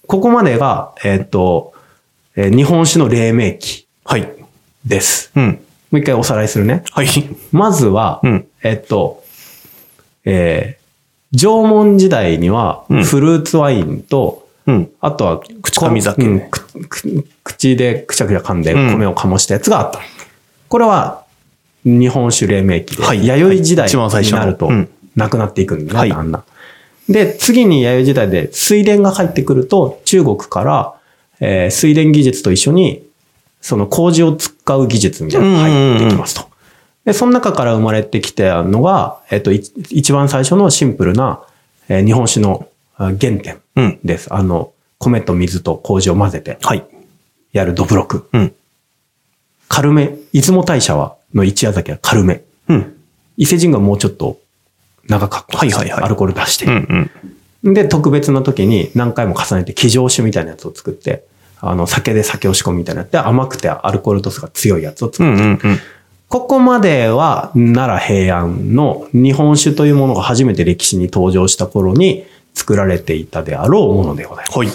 [0.08, 1.74] ここまでが、えーっと、
[2.36, 4.30] えー日本酒の黎明期はい。
[4.86, 5.32] です。
[5.36, 5.48] うん。
[5.92, 6.84] もう一回おさらいするね。
[6.92, 7.08] はい。
[7.52, 9.24] まずは、うんえっと、
[10.26, 10.80] えー
[11.38, 14.92] 縄文時代には、うんフルーツワインと、うん。
[15.02, 16.42] あとは、口噛み酒うん。
[17.44, 18.92] 口でくちゃくちゃ噛んでうん。
[18.92, 20.00] 米を醸したやつがあった。
[20.68, 21.24] これは、
[21.86, 23.26] 日本酒黎明期で、はい。
[23.26, 26.10] 弥生時代になるとうん、なくなっていくんだね、はい。
[26.10, 26.44] だんだん。
[27.12, 30.94] で、次に弥生時代で水田が入ってくると、中国から、
[31.40, 33.04] えー水田技術と一緒に、
[33.62, 36.48] その麹を使う技術みたいなのが入ってきますと。
[37.06, 41.42] で、その中から生まれてきたのが、えっと、い一番最初のシンプルな、
[41.88, 44.00] えー日本酒のあ原点うん。
[44.04, 44.34] です。
[44.34, 46.86] あの、米と水と麹を混ぜてはい。
[47.54, 48.30] やるどぶろく。
[48.34, 48.54] うん。
[49.68, 50.16] 軽め。
[50.34, 52.44] 出雲大社は、の一夜酒は軽め。
[52.68, 52.96] うん。
[53.38, 54.40] 伊勢神宮はもうちょっと
[55.08, 55.58] 長かった。
[55.58, 56.66] はいはいはいアルコール出して。
[56.66, 57.10] うん
[57.64, 57.74] うん。
[57.74, 61.24] で、特別な時に何回も重ねて、気上酒みたいなやつを作って、
[61.62, 65.30] あの、酒で酒を仕込みみたいなやって、甘くてアルコール度数が強いやつを作る。
[65.30, 65.60] うんうんうん。
[66.30, 72.24] ここまでは、奈良平安の日本酒というものが初めて歴史に登場した頃に
[72.60, 74.58] 作られていたであろうものでございます。
[74.58, 74.68] はい。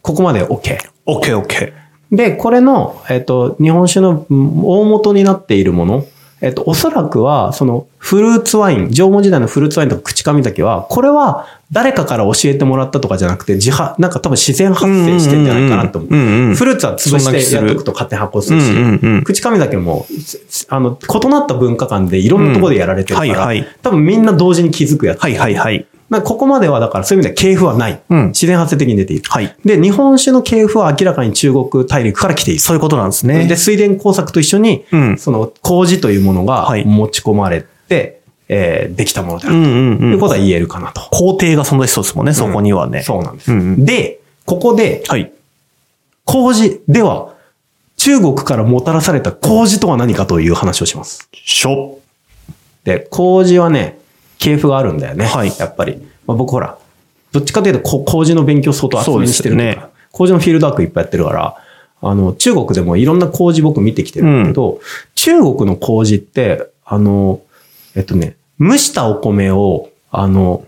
[0.00, 0.78] ここまで OK。
[1.06, 1.72] オッケーオッケ
[2.12, 6.06] で、これの、えっ、と、日本酒のうん大元になっているもの、
[6.40, 16.54] えっ、と、おそらくは、その、フルーツワイン、縄文時代のフルーツワインとか口噛み酒は、これは誰かから教えてもらったとかじゃなくて、自発、なんか多分自然発生してんじゃないかなと思う。
[16.54, 19.42] フルーツは潰してやっとくと勝手に発酵するし、うんうんうん口
[19.78, 25.18] も、すあの、異なった文化間でいろんなところでやられてるから、うんはいはい多分みんな同時に気づくやつ。
[25.18, 25.20] ー。
[25.22, 25.86] はいはいはい。
[26.14, 28.00] まあここまではだからそういう意味では系譜はない。
[28.08, 29.22] うん自然発生的に出ている。
[29.28, 29.56] はい。
[29.64, 32.60] で、日本酒の系譜は明らかに中国大陸から来ている。
[32.60, 33.46] そういうことなんですね。
[33.46, 40.12] で、水田工作と一緒に、うんその麹というものがはい持ち込まれて、えーできたものであるうんうんとうん。
[40.12, 41.00] いうことは言えるかなと。
[41.10, 43.02] 工程がその一つもんね、そこにはね。
[43.02, 43.50] そうなんです。
[43.52, 45.32] うんうんで、ここで、はい。
[46.24, 47.34] 麹では、
[47.96, 51.28] 中国からもたらされた麹とは何かという話をします。
[51.32, 51.98] しょ。
[52.84, 53.98] で、麹はね、
[54.44, 55.24] 系譜があるんだよね。
[55.24, 55.96] はいやっぱり。
[56.26, 56.76] まあ、僕ほら、
[57.32, 59.78] どっちかというとこ麹の勉強相当厚めにしてるね
[60.12, 61.56] 麹のフィールドワークいっぱいやってるから、
[62.00, 64.80] あの、中国でもいろんな麹僕見てきてるんだけど、
[65.14, 67.40] 中国の麹って、あの、
[67.96, 70.64] えっとね、蒸したお米を、あの、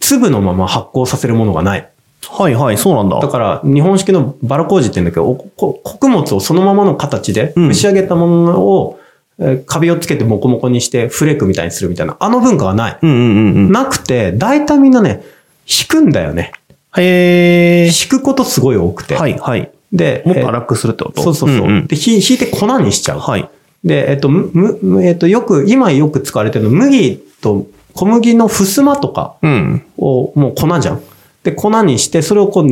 [0.00, 1.88] 粒のまま発酵させるものがない。
[2.28, 3.20] はいはい、そうなんだ。
[3.20, 8.97] だから、日本式のバラ麹って言うんだけど、穀物をそのままの形でうん蒸し上げたものを、
[9.40, 12.98] えーカビをつけてモコモコにしてフレークみたいにするみたいな、あの文化はない。
[13.00, 13.72] うんうんうんうん。
[13.72, 15.22] なくて、大体みんなね、
[15.66, 16.52] 引くんだよね。
[16.96, 17.86] へえ。
[17.86, 19.14] 引くことすごい多くて。
[19.14, 19.70] はいはい。
[19.92, 21.22] で、もっとえ粗くするってこと？
[21.22, 21.68] そうそうそう。
[21.68, 23.20] んんで、ひ引いて粉にしちゃう。
[23.20, 23.48] はい。
[23.84, 29.82] で、えっと、む、むえっと、よく、今よく使われてるの、麦と小麦のふすまとかうん。
[29.98, 31.02] を、もう粉じゃん。
[31.44, 32.66] で、粉にして、それをこう、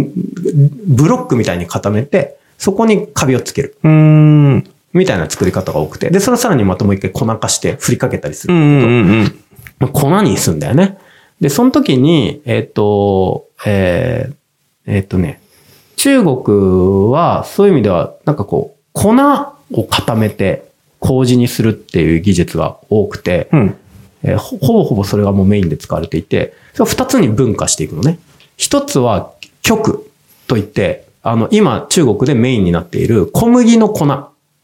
[0.86, 3.76] ブロックみたいに固めて、そこにカビをつける。
[3.84, 4.64] うーん。
[4.96, 6.10] みたいな作り方が多くて。
[6.10, 9.42] で、それをさらにまたもう一回粉化して振りかけたりするうんんだけど、うんうん
[9.80, 9.88] うん。
[9.92, 10.98] 粉にすんだよね。
[11.40, 14.34] で、その時に、えっ、と、えー
[14.86, 15.40] えっ、とね、
[15.96, 19.14] 中国はそういう意味では、なんかこう、粉
[19.72, 23.76] を固めて麹にするっていう技術が多くて、うん。
[24.22, 28.18] えーほほぼほぼそれがもうメインで使われていて、それを二つに分化していくのね。
[28.56, 29.32] 一つは
[29.62, 30.10] 極
[30.46, 34.06] といって、あの、今中国でメインになっている小麦の粉。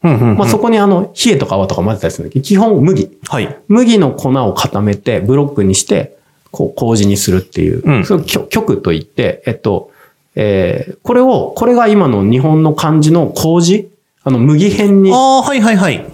[0.03, 0.41] まうんうんうん。
[0.41, 2.39] あそこにあの、冷えとか泡とか混ぜたりするんだけ？
[2.39, 3.17] ど、基本麦。
[3.27, 3.57] はい。
[3.67, 6.17] 麦の粉を固めて、ブロックにして、
[6.51, 9.91] こう、麹にするっていう、うんそれを極極と言って、えっと、
[10.35, 13.89] えーこれを、これが今の日本の漢字の麹？
[14.23, 16.05] あの、麦片にああ、はいはいはい。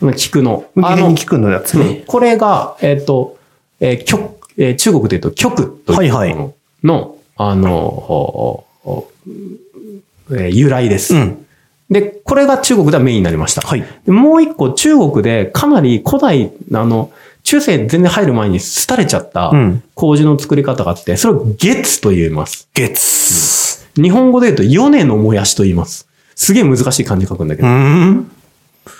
[0.00, 0.66] 聞くの。
[0.74, 2.04] 麦あの、に聞くのやつうんね。
[2.06, 3.36] これが、えっ、と、
[3.80, 9.08] えー極えー中国で言うと極というものの、あの、おお
[10.32, 11.46] えー由来です、うん。
[11.90, 13.62] で、これが中国ではメインになりました。
[13.62, 13.84] はい。
[14.04, 17.10] でもう一個中国でかなり古代、あの、
[17.44, 22.68] 中世全然入る前に廃れちゃったうん麹の作り方があって、それを月と言います。
[22.74, 23.86] 月。
[24.00, 26.06] 日本語で言うと米のもやしと言います。
[26.36, 28.30] すげえ難しい漢字書くんだけうど、ん。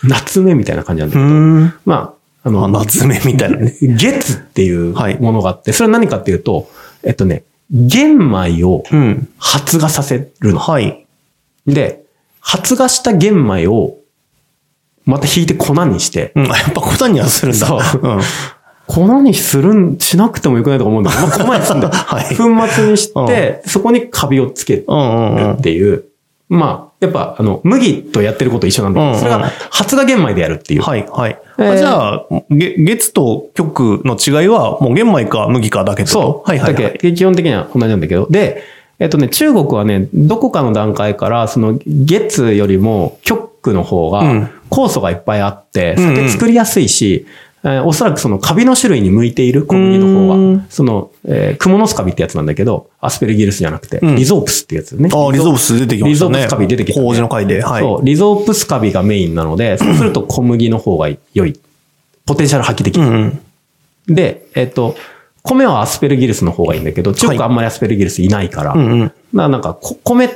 [0.05, 1.75] 夏目みたいな感じなんだうけど、ん。
[1.85, 3.75] まあ、あの、あ、夏目みたいなね。
[3.83, 6.69] 月っていうはいものがあって、それは何かっていうと、
[7.05, 9.29] えっとね、玄米をうん。
[9.39, 10.59] 発芽させるの。
[10.59, 11.05] はい。
[11.67, 12.03] で、
[12.49, 13.99] 発芽した玄米を
[15.05, 16.47] また引いて粉にして、うん。
[16.47, 17.67] やっぱ粉にはするんだ。
[17.67, 18.21] そううん。
[18.87, 21.93] 粉にするん、しなくてもよくないとか思うんだけど、まあ、粉にするんだよ。
[21.95, 25.61] はい粉末にして、そこにカビをつけるうんうんうんっ。
[25.61, 26.05] ていう、
[26.49, 30.83] まあ、やっぱ、あの、麦とやってること一緒なんだけど、うんうんそれが発芽玄米でやるっていう。
[30.83, 31.39] はい、はい。
[31.59, 36.49] えーあじゃあ、げ月と極の違いは、もう玄米か麦かだけそう。
[36.49, 36.83] はいはいはい。
[36.85, 38.27] だけ基本的には同じなんだけど。
[38.31, 38.63] で、
[38.99, 47.27] えっとね、中国はね、どこかの段階から、その、月よりも極の方がうん、酵素がいっぱいあって、うんうん酒作りやすいし、
[47.65, 55.09] えーおそらくそのカビの種類に向いている小麦の方うんは、その、えークモのスカビってやつなんだけど、アスペルギルスじゃなくて、うんリゾープスってやつね。
[55.13, 56.31] ああ、リゾープス出てきましたね。
[56.31, 57.63] リゾープスカビ出てきたね麹の回で。
[57.63, 57.83] はい。
[57.83, 61.59] そう、リゾープスカビがメインなので、 そうすると小麦の方が良い。
[62.27, 63.07] ポテンシャル発揮できる。
[63.07, 63.41] うん
[64.09, 64.15] うん。
[64.15, 64.97] で、えっと、
[65.49, 69.01] 米はアスペルギルスの方がいいんだけど、中国はあんまりアスペルギルスいないから、うんうん。
[69.01, 70.29] だからなんかこ米、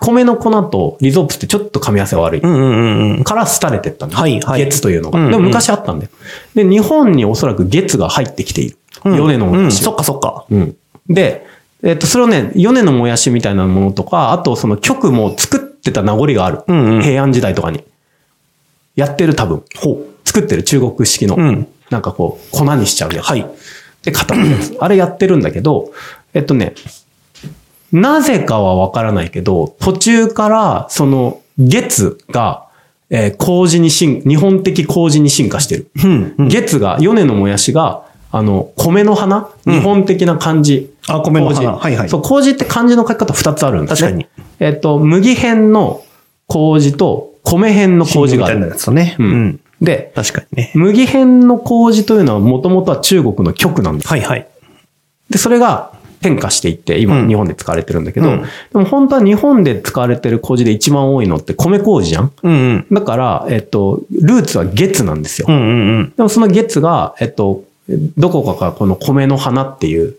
[0.00, 2.40] 米の粉とリゾープスってちょっと噛み合わせが悪い。
[2.40, 3.24] うんうんうんうん。
[3.24, 4.20] から廃れてったんだよ。
[4.20, 5.18] はいはい月というのが。
[5.18, 6.10] うんうんでも昔あったんだよ。
[6.54, 8.78] で、日本におそらく月が入ってきている。
[9.04, 10.46] うん米のもうん、やしそっかそっか。
[10.50, 10.76] うん。
[11.08, 11.46] で、
[11.82, 16.62] えっと、それをね、米のもやしみたいなものとか、あとその曲も作ってた名残がある。
[16.66, 17.84] うんうん平安時代とかに。
[18.96, 19.62] やってる多分。
[19.76, 20.06] ほう。
[20.24, 21.36] 作ってる中国式の。
[21.36, 23.26] うんなんかこう、粉にしちゃうやつ。
[23.26, 23.46] はい。
[24.04, 24.76] で、固めるやつ。
[24.78, 25.92] あれやってるんだけど、
[26.34, 26.74] えっとね、
[27.92, 32.64] なぜかはわからないけど、途中から、その、月が、
[33.10, 35.90] えー麹に進、日本的麹に進化してる。
[36.02, 36.34] うん。
[36.38, 39.48] うん月が、米のもやしが、あの、米の花？
[39.64, 40.92] 日本的な漢字。
[41.06, 44.08] あ米の花麹はいはいそう、麹って漢字の書き方二つあるんですね。
[44.08, 44.44] 確かに。
[44.58, 46.02] えっと、麦編の
[46.48, 48.72] 麹と米編の麹があみたいなる。
[48.72, 49.14] やつだね。
[49.20, 49.60] ううんん。
[49.84, 50.72] で、確かにね。
[50.74, 54.08] 麦編の麹というのはもともとは中国の極なんです。
[54.08, 54.48] はいはい。
[55.30, 55.92] で、それが
[56.22, 62.32] 変化していって、今うん日本で使われてるんだけど、うんでも本当は日本で使われてる麹で一番多いのって米麹じゃん？
[62.42, 62.86] うんうん。
[62.90, 65.46] だから、えっと、ルーツは月なんですよ。
[65.48, 66.12] うんうんうん。
[66.16, 67.64] でもその月が、えっと、
[68.16, 70.16] どこかからこの米の花っていう、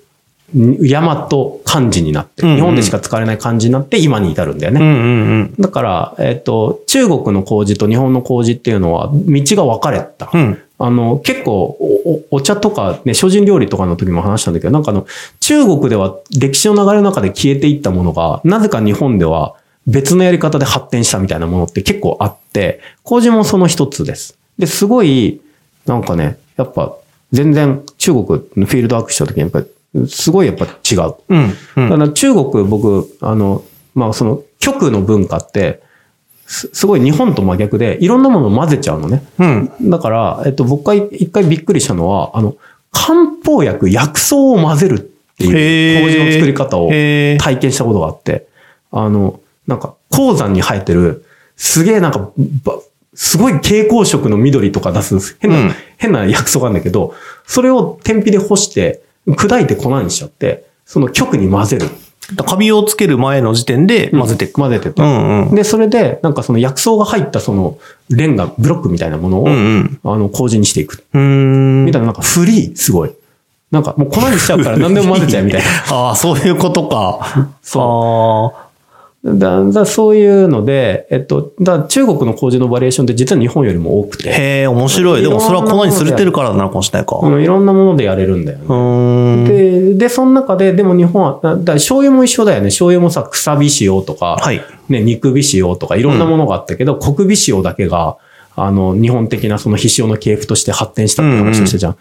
[0.55, 1.27] 大和
[1.65, 5.51] 漢字になって、日本でしか使われない漢字になって今に至るんだよね。
[5.59, 10.29] だから、えっと、中国の麹と日本の麹っていうのは道が分かれた。
[10.33, 10.57] うん。
[10.77, 15.05] あの、結構お、おお茶とかね、精進料理とかの時も話したんだけど、なんかあの、
[15.39, 19.55] 中国では歴史の流れの中で消えていったものが、なぜか日本では
[19.87, 24.37] 別のやり方で発展したみたいなものって結構あって、麹もその一つです。
[24.57, 25.41] で、すごい、
[25.85, 26.95] なんかね、やっぱ、
[27.31, 29.65] 全然中国のフィールドワークした時にやっぱり、
[30.07, 31.13] すごいやっぱ違う。
[31.29, 31.53] うん。
[31.77, 31.89] うん。
[31.89, 35.81] だから中国、僕、あの、まあその、極の文化って、
[36.47, 39.23] すすごい日本と真逆で、いろんなものを混ぜちゃうのね。
[39.39, 39.71] うん。
[39.89, 42.55] だから、えっと、僕が一回びっくりしたのは、あの、
[42.91, 44.99] 漢方薬、薬草を混ぜるっ
[45.37, 48.47] ていう麹の作り方を体験したことがあって、
[48.91, 51.25] あの、なんか、鉱山に生えてる、
[51.57, 52.31] すげえなんか、
[52.63, 52.79] ば
[53.15, 57.15] すごい蛍光色の緑とか出す変な、うん変な薬草があるんだけど、
[57.47, 61.87] それを天日で干して、砕いて粉にしちゃって、その極に混ぜる。
[62.43, 64.55] カビをつける前の時点で混ぜていく。
[64.55, 65.03] 混ぜてた。
[65.03, 65.55] うんうん。
[65.55, 67.77] で、それで、なんかその薬草が入ったその
[68.09, 69.99] レンガ、ブロックみたいなものを、うんうん。
[70.03, 71.03] あの、麹にしていく。
[71.13, 73.11] みたいな、なんかフリー、すごい。
[73.71, 75.67] なんかもう粉にしちゃうから何でも混ぜちゃうみたいな。
[75.91, 77.49] ああ、そういうことか。
[77.61, 78.64] そう
[79.25, 85.21] だだそういうので、えっと、だ中国の麹のバリエーションって実は日本よりも多くて、へえ、面白い。
[85.23, 87.17] でもそれは粉にすれてるからなのかもしれないか。
[87.17, 89.47] うんいろんなものでやれるんだよね。
[89.47, 92.67] で、で、その中で、でも日本は、だだ醤油も一緒だよね。
[92.67, 94.61] 醤油もさ、草火塩とか、はい。
[94.89, 98.17] ね、肉火塩とかいろんなものがあったけど、黒火塩だけが、
[98.55, 101.97] あの、日本的なその火塩の系譜として発展したって話をしたじゃん。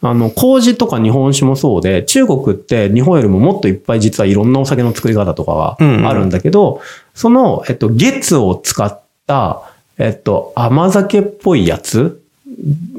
[0.00, 6.02] あの、麹とか日本酒もそうで、中国って日本よりももっといっぱい実はいろんなお酒の作り方とかうんうん。
[6.02, 6.80] があるんだけど、
[7.14, 9.62] その、えっと、月を使った、
[9.98, 12.22] えっと、甘酒っぽいやつ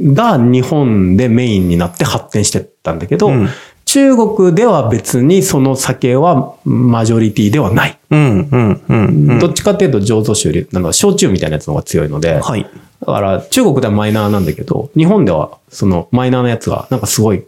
[0.01, 3.49] が日本でメインになって発展してったんだけど、うん
[3.91, 7.97] 中国では別にその酒はマジョリティではない。
[8.11, 8.19] うん、
[8.51, 9.05] うん、うん。
[9.29, 12.69] うんどっちかっていうと醸造酒より、なんか焼酎みたいなやつの方が強いので、はい。
[12.99, 17.43] だから中国ではマイナーなんだけど、日本ではそのマイナーなやつがなんかすごい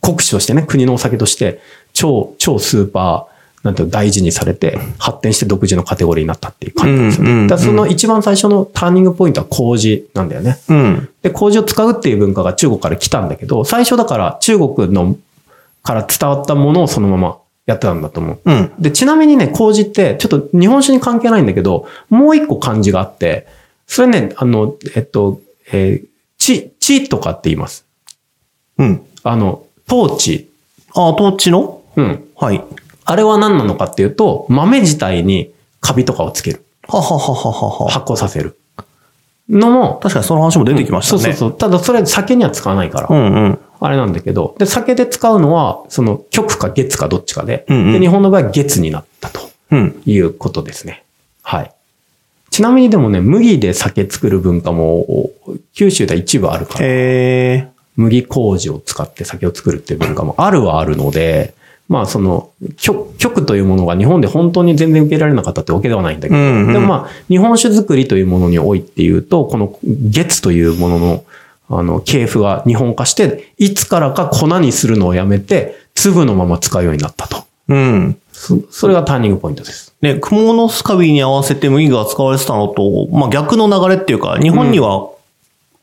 [0.00, 1.60] 国酒としてね、国のお酒として
[1.92, 7.30] 超、超スーパー、なんていうの大事にされて発展して独自のカテゴリーになったっていう感じですよね。
[7.30, 10.60] うんうんうんだその一番最初のターニングポイントは麹なんだよね。
[10.68, 11.08] うん。
[11.22, 15.16] で、麹を使うっていう文化が中国から来たんだけど、最初だから中国の
[15.82, 18.40] から伝わったものをそのままやってたんだと思う。
[18.44, 18.72] うん。
[18.78, 23.46] で、ちなみにね、麹って、ちょっと日本酒に関係ないんだけど、もう一個漢字があって、
[23.86, 25.40] それね、あの、えっと、
[25.72, 26.06] えー、
[26.38, 27.84] ち、ちとかって言います。
[28.78, 29.06] うん。
[29.22, 30.50] あの、トーチ。
[30.90, 31.82] あ、トーチの？
[31.96, 32.24] うん。
[32.36, 32.62] はい。
[33.04, 36.64] あれは何なのかっていうと、豆自体にカビとかをつける。
[36.88, 37.90] はははははは。
[37.90, 38.58] 発酵させる。
[39.48, 41.22] のも、確かにその話も出てきましたね。
[41.22, 41.58] そうそうそう。
[41.58, 43.08] ただそれ酒には使わないから。
[43.10, 43.58] うんうん。
[43.80, 50.02] あれなんだけど、で、酒で使うのは、その、極か月かどっちかで、うんうんで、日本の場合は月になったとうん。
[50.04, 51.04] いうことですね。
[51.42, 51.72] はい。
[52.50, 55.30] ちなみにでもね、麦で酒作る文化も、
[55.74, 61.54] 九州では一部あるから、へ麦麹を使って酒を作るっていう文化もあるはあるので、
[61.88, 71.24] まあその、極、極というものが日本で本当に全然受けられなかったってわけではないんだけど、うんうんでもまあ、日本酒作りというものにおいて言うと、この月というものの、
[71.70, 77.36] あの、系譜が日本化して、いつからか粉にするのをやめて、粒のまま使うようになったと。
[77.36, 78.16] ーうん。
[78.32, 79.94] そそれがターニングポイントです。
[80.02, 85.10] ね、クモのスカビに合わせて麦が使われてたのと、まあ逆の流れっていうか、日本には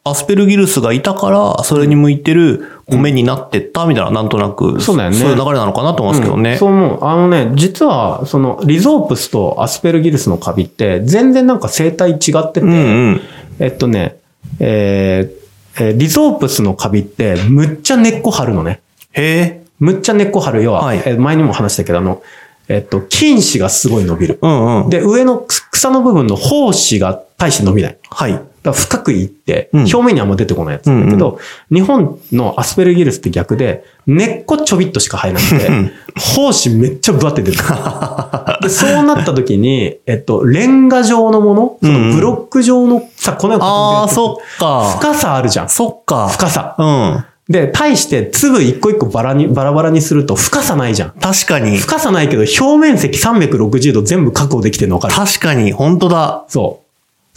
[0.03, 6.53] アスペルギルスがいたから、それに向いてる米になってったみたいな、なんとなく、そうだよねそういう流れなのかなと思いますけどね。
[6.53, 7.05] うんそう思う。
[7.05, 12.19] あのね、実は、その、リゾープスとアスペルギルスのカビって、全然なんか生態違っ
[12.51, 12.75] てて、うんう
[13.11, 13.21] ん。
[13.59, 14.17] えっとね、
[14.59, 15.46] えー
[15.79, 18.81] えーリゾープスのカビって、むっちゃ根っこ張るのね。
[19.11, 19.63] へえ。
[19.79, 20.63] むっちゃ根っこ張る。
[20.63, 22.23] 要は、はいえー前にも話したけど、あの、
[22.67, 24.39] えっと、菌糸がすごい伸びる。
[24.41, 24.89] うんうん。
[24.89, 25.37] で、上の
[25.71, 27.97] 草の部分の胞子が大して伸びない。
[28.09, 28.31] はい。
[28.31, 31.39] だから深くいって、うん表面にあんま出てこないやつだけど、
[31.71, 37.63] 日本のアスペルギルスって逆で、根っこちょびっとしか生えなくてうん、胞子めっちゃぶわって出てる。
[38.61, 44.97] で、そうなった時に、えっと、レンガ状のもの、そのブロック状のさ、このようなああ、そっか。
[44.99, 45.69] 深さあるじゃん。
[45.69, 46.27] そっか。
[46.29, 46.75] 深さ。
[46.77, 47.25] うん。
[47.49, 51.11] で、対して粒一個一個バラに、バラバラにすると深さないじゃん。
[51.11, 51.77] 確かに。
[51.77, 56.45] 深さないけど表面積360度全部確保できてるの分かる確かに、本当だ。
[56.49, 56.86] そう。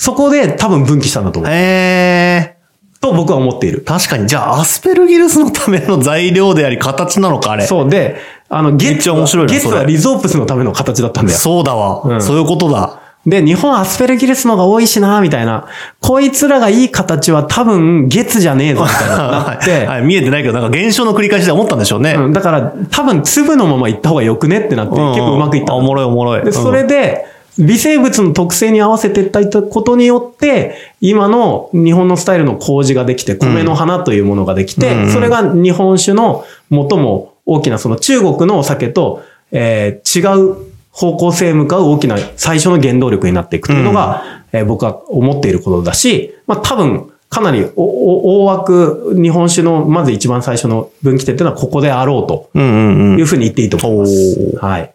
[0.01, 1.53] そこで多分分岐したんだと思う。
[1.53, 2.57] へえ。
[3.03, 3.82] と僕は思っている。
[3.82, 4.26] 確かに。
[4.26, 7.66] じゃあ、アスペルギルスのための材料であり、形なのか、あれ。
[7.66, 8.16] そうで、
[8.48, 11.38] あの、めっ月ちゃ面白いな月はそれリゾープスのための形だったんだよ。
[11.38, 12.98] そうだわ、うんそういうことだ。
[13.26, 15.66] で、日本アスペルギルスのが多いしな、みたいな。
[16.01, 19.70] こいつらがいい形は多分月じゃねえぞ、みたいななって。
[19.70, 22.14] はいはい見えてないけど、なんか現象の繰り返しで思ったんでしょうね。
[22.14, 26.42] うん、だから、多分粒のまま行った方がよくねってなって、結構うまくいったおもろいおもろい。
[26.42, 27.26] で、それで、
[27.59, 39.22] 微生物の特性に合わせていったことによって、今の日本のスタイルの麹ができて、米の花というものができて、うんそれが日本酒の最も大きな、その中国のお酒と、
[39.53, 53.18] えー違う方向性へ向かう大きな最初の原動力になっていくというのが、えー僕は思っていることだし、まあ多分、かなりおお大枠日本酒のまず一番最初の分岐点というのはここであろうとうんうんうん。
[53.20, 54.57] いうふうに言っていいと思います。
[54.57, 54.92] おーはい。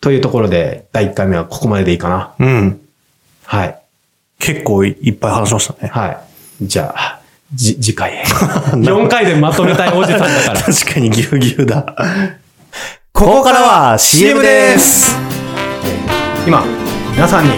[0.00, 2.34] というところで、第1回目はここまででいいかな。
[2.38, 2.80] うん。
[3.44, 3.78] はい。
[4.38, 5.90] 結構いっぱい話しましたね。
[5.92, 6.08] は
[6.62, 6.66] い。
[6.66, 7.20] じゃあ、
[7.54, 8.22] じ、次回へ。
[8.72, 10.60] 4回でまとめたいおじさんだから。
[10.62, 11.84] 確かにぎゅうぎゅうだ。
[13.12, 15.14] ここからは CM です
[16.46, 16.64] 今、
[17.12, 17.50] 皆さんに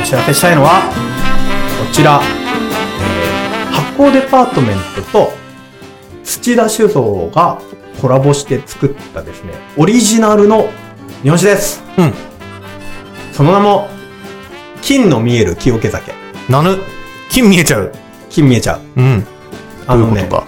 [0.00, 5.32] お知らせしたいのは、こちら、えー発酵デパートメントと
[6.24, 7.58] 土田酒造が
[8.00, 10.68] コラボして作ったですね、オリジナルの
[11.22, 11.82] 日本酒です。
[11.98, 12.12] うん。
[13.32, 13.88] その名も、
[14.82, 16.12] 金の見える清気酒。
[16.48, 16.78] なぬ
[17.28, 17.92] 金見えちゃう？
[18.30, 18.80] 金見えちゃう。
[19.00, 19.26] うん。
[19.88, 20.46] あのねどういうことか？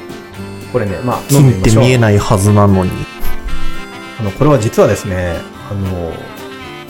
[0.73, 2.93] これね、まあ、飲んで金ってみましょう見えないはずなのに。
[4.21, 6.13] あの、これは実はですね、あの、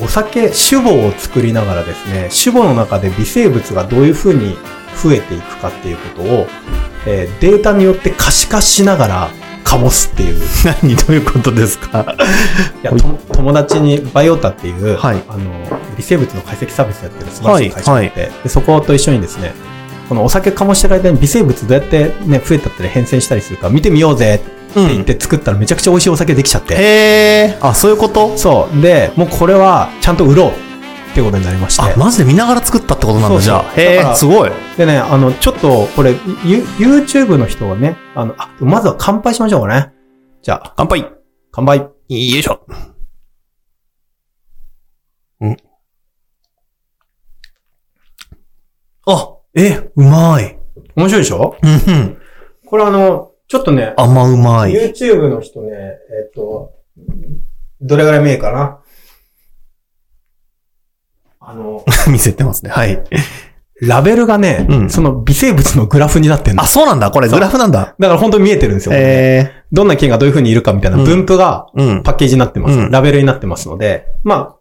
[0.02, 4.58] お酒、酒母を作りながらですね、酒母の中で微生物がどういうふうに
[5.02, 6.46] 増えていくかっていうことを、
[7.06, 9.30] えーデータによって可視化しながら
[9.64, 10.36] 醸すっていう。
[10.36, 10.40] い
[10.82, 10.96] 何？
[10.96, 12.16] どういうことですか？
[12.82, 12.96] や、と
[13.32, 15.50] 友達にバイオタっていう、はいあの、
[15.96, 19.52] 微生物の解析サービスやってる素晴らしい会社があって、でそこと一緒にですね、
[20.08, 24.40] このお酒醸してる間に微生物どうやってね、増えたったり変遷したりするか見てみようぜ
[24.70, 26.74] って言って作ったらめちゃくちゃ美味しいお酒できちゃって。
[26.74, 26.78] へ
[27.50, 27.58] え。
[27.60, 28.36] あ、そういうこと？
[28.36, 28.80] そう。
[28.80, 30.52] で、もうこれはちゃんと売ろう
[31.10, 31.82] ってことになりまして。
[31.82, 33.72] あ、マジで見ながら作ったってことなんだ、じゃあ。
[33.74, 34.50] へえ、すごい。
[34.76, 36.12] でね、あの、ちょっと、これ、
[36.44, 39.92] ユ YouTube の人はね、あの、あ、まずは乾杯しましょうかね。
[40.42, 41.12] じゃあ、乾杯。
[41.52, 41.78] 乾杯。
[41.78, 42.66] よいしょ。
[45.44, 45.56] ん
[49.06, 50.58] あ、え、うまい。
[50.96, 51.56] 面白いでしょ？
[51.62, 52.18] うんうん。
[52.66, 54.72] これあの、ちょっとね、甘うまい。
[54.72, 56.74] YouTube の人ね、えっと、
[57.80, 58.79] どれぐらい見えるかな？
[61.50, 62.70] あの、 見せてますね。
[62.70, 63.02] はい。
[63.82, 66.62] ラベルがね、うんその微生物のグラフになってんの。
[66.62, 67.10] あ、そうなんだ。
[67.10, 67.94] これグラフなんだ。
[67.98, 68.92] だから本当に見えてるんですよ。
[68.94, 71.66] えどんな菌がどういう風にいるかみたいな分布が。
[72.04, 72.78] パッケージになってます。
[72.78, 74.56] うんラベルになってますので、まあ、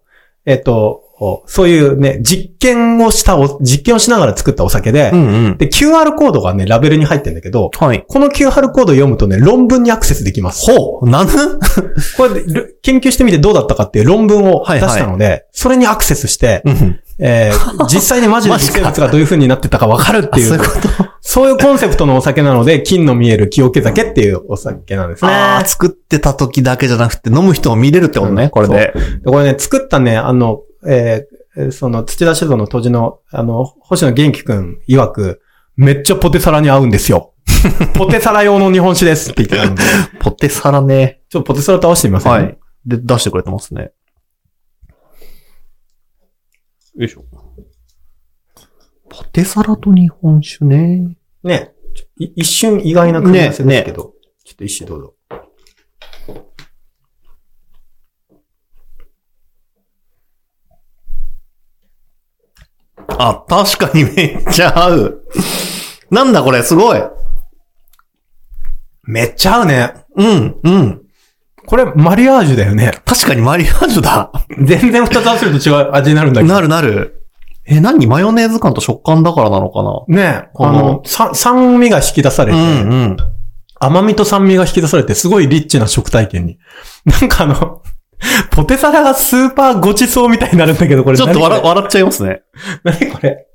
[0.46, 1.04] えっ、と、
[1.46, 5.58] そういうね、実験をしたお、実験をしながら作ったお酒で、うんうん。
[5.58, 8.06] で、QR コードがね、ラベルに入ってるんだけど、はい。
[8.08, 10.72] この QR コードを読むとね、論文にアクセスできます。
[10.72, 11.32] ほう、なぬ
[12.16, 17.00] これで、る研究してみてどうだったかっていう論文を出はいはいしたので、それにアクセスして、うん。
[17.20, 21.10] えー 実際にマジで微生物がどういう風になってたかわかるっていうそういうこと？
[21.22, 25.32] そういうコンセプトのお酒なので、金の見える清気酒っていうお酒なんですね。
[25.32, 28.94] ああ、作ってた時だけじゃなくて飲む人も見れるってことね、これで。
[29.24, 35.42] でこれね、作ったね、あの、えーえーその土田酒造の当時の、あの、星野元気くん曰く、
[35.76, 37.34] めっちゃポテサラに合うんですよ。
[37.96, 39.82] ポテサラ用の日本酒ですって言ってたんで、
[40.22, 41.20] ポテサラね。
[41.30, 42.58] ちょっとポテサラと合わせてみません、はい。
[42.86, 43.92] で、出してくれてますね。
[47.00, 47.24] よいしょ。
[49.08, 51.16] ポテサラと日本酒ね。
[51.44, 55.16] ね、ちょい一瞬意外な組み合わせですけど、ちょっと一瞬どうぞ。
[63.08, 65.24] あ、確かにめっちゃ合う。
[66.12, 67.02] なんだこれ、すごい。
[69.04, 69.94] めっちゃ合うね。
[70.18, 70.99] うん、うん。
[71.70, 72.92] これ、マリアージュだよね。
[73.06, 74.32] 確かにマリアージュだ。
[74.60, 76.52] 全然二つ合わせると違う味になるんだけど。
[76.52, 77.28] なるなる。
[77.68, 80.04] え、何マヨネーズ感と食感だからなのかな？
[80.08, 83.18] ねこのあの、さ酸味が引き出されて、うんうん。
[83.80, 86.58] 甘みと酸味が引き出されて、すごいリッチな食体験に。
[87.06, 87.84] なんかあの、
[88.50, 92.42] ポテサラがスーパーごちそうみたいになるんだけど、これちょっと笑笑っちゃいますね。
[92.84, 93.46] れ何これ？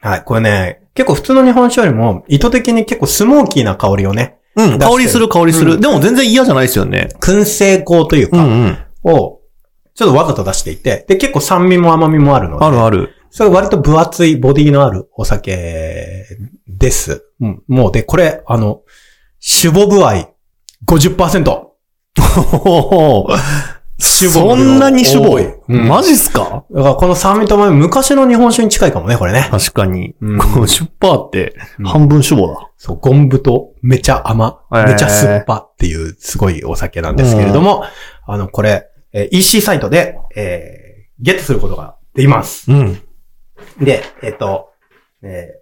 [0.00, 5.74] はい、これね、結構普通の日本酒よりも、意図的に結構スモーキーな香りをね、うん、香りする香りする。
[5.74, 7.08] うんでも全然嫌じゃないですよね。
[7.20, 8.78] 燻製香というか、うんうん。
[9.04, 9.40] を、
[9.94, 13.14] ちょっとわざと出していて、で、結構酸味も甘みもあるので、あるある。
[13.30, 16.26] それ割と分厚いボディのあるお酒
[16.66, 17.24] です。
[17.40, 17.62] うん。
[17.68, 18.82] もう、で、これ、あの、
[19.40, 20.30] 酒母具合
[20.86, 21.68] 50%。
[24.00, 25.44] そんなに主多い？
[25.44, 26.64] 母、うんマジっすか？
[26.70, 29.48] だからこの酸味と甘み、昔の日本酒に近いかもね、これね。
[29.50, 30.14] 確かに。
[30.20, 32.70] うん50%ってうん半分主母だ。
[32.76, 37.84] そう、ゴンブとめちゃ甘、めちゃ酸っぱっていうすごいお酒なんですけれども、
[38.26, 40.88] あの、これ、えー EC サイトで、えー
[41.20, 42.70] ゲットすることができます。
[42.70, 42.94] うん。
[43.80, 44.68] で、えっ、と、
[45.22, 45.58] えー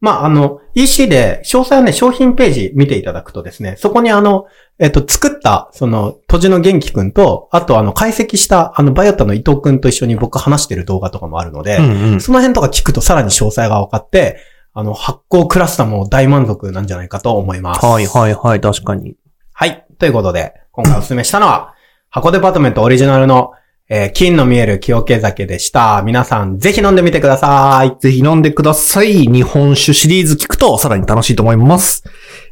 [0.00, 4.46] まあ、あの、EC で、詳細はね、商品ページ見ていただくとですね、そこにあの、
[4.78, 5.27] えっ、と、作
[5.72, 12.20] その、土地の元気くんと、あとあの、解析した、あの、バイオッタの伊藤くんと一緒に僕話してる動画とかもあるので、うんうん。
[12.20, 14.38] その辺とか聞くとさらに詳細が分かって、
[14.74, 17.84] あの、発酵クラスターも大満足なんじゃないかと思います。
[17.84, 19.16] はいはいはい、確かに。
[19.52, 19.86] はい。
[19.98, 21.74] ということで、今回お勧めしたのは、
[22.10, 23.52] 箱デパートメントオリジナルの、
[23.90, 26.02] えー金の見える清気酒でした。
[26.04, 27.96] 皆さん、ぜひ飲んでみてください。
[27.98, 29.26] ぜひ飲んでください。
[29.26, 32.04] 日本酒シリーズ聞くとさらに楽しいと思います。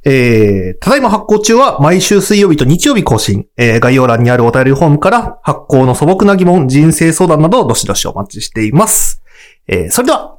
[0.05, 3.47] えー、ただいま発行中は毎週水曜日と日曜日更新。
[3.59, 9.23] えー、概要欄にあるお便りフォームから発行の素朴な疑問、人生相談などどしどしお待ちしています。
[9.69, 10.39] えー、それでは、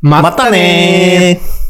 [0.00, 1.69] ままたねー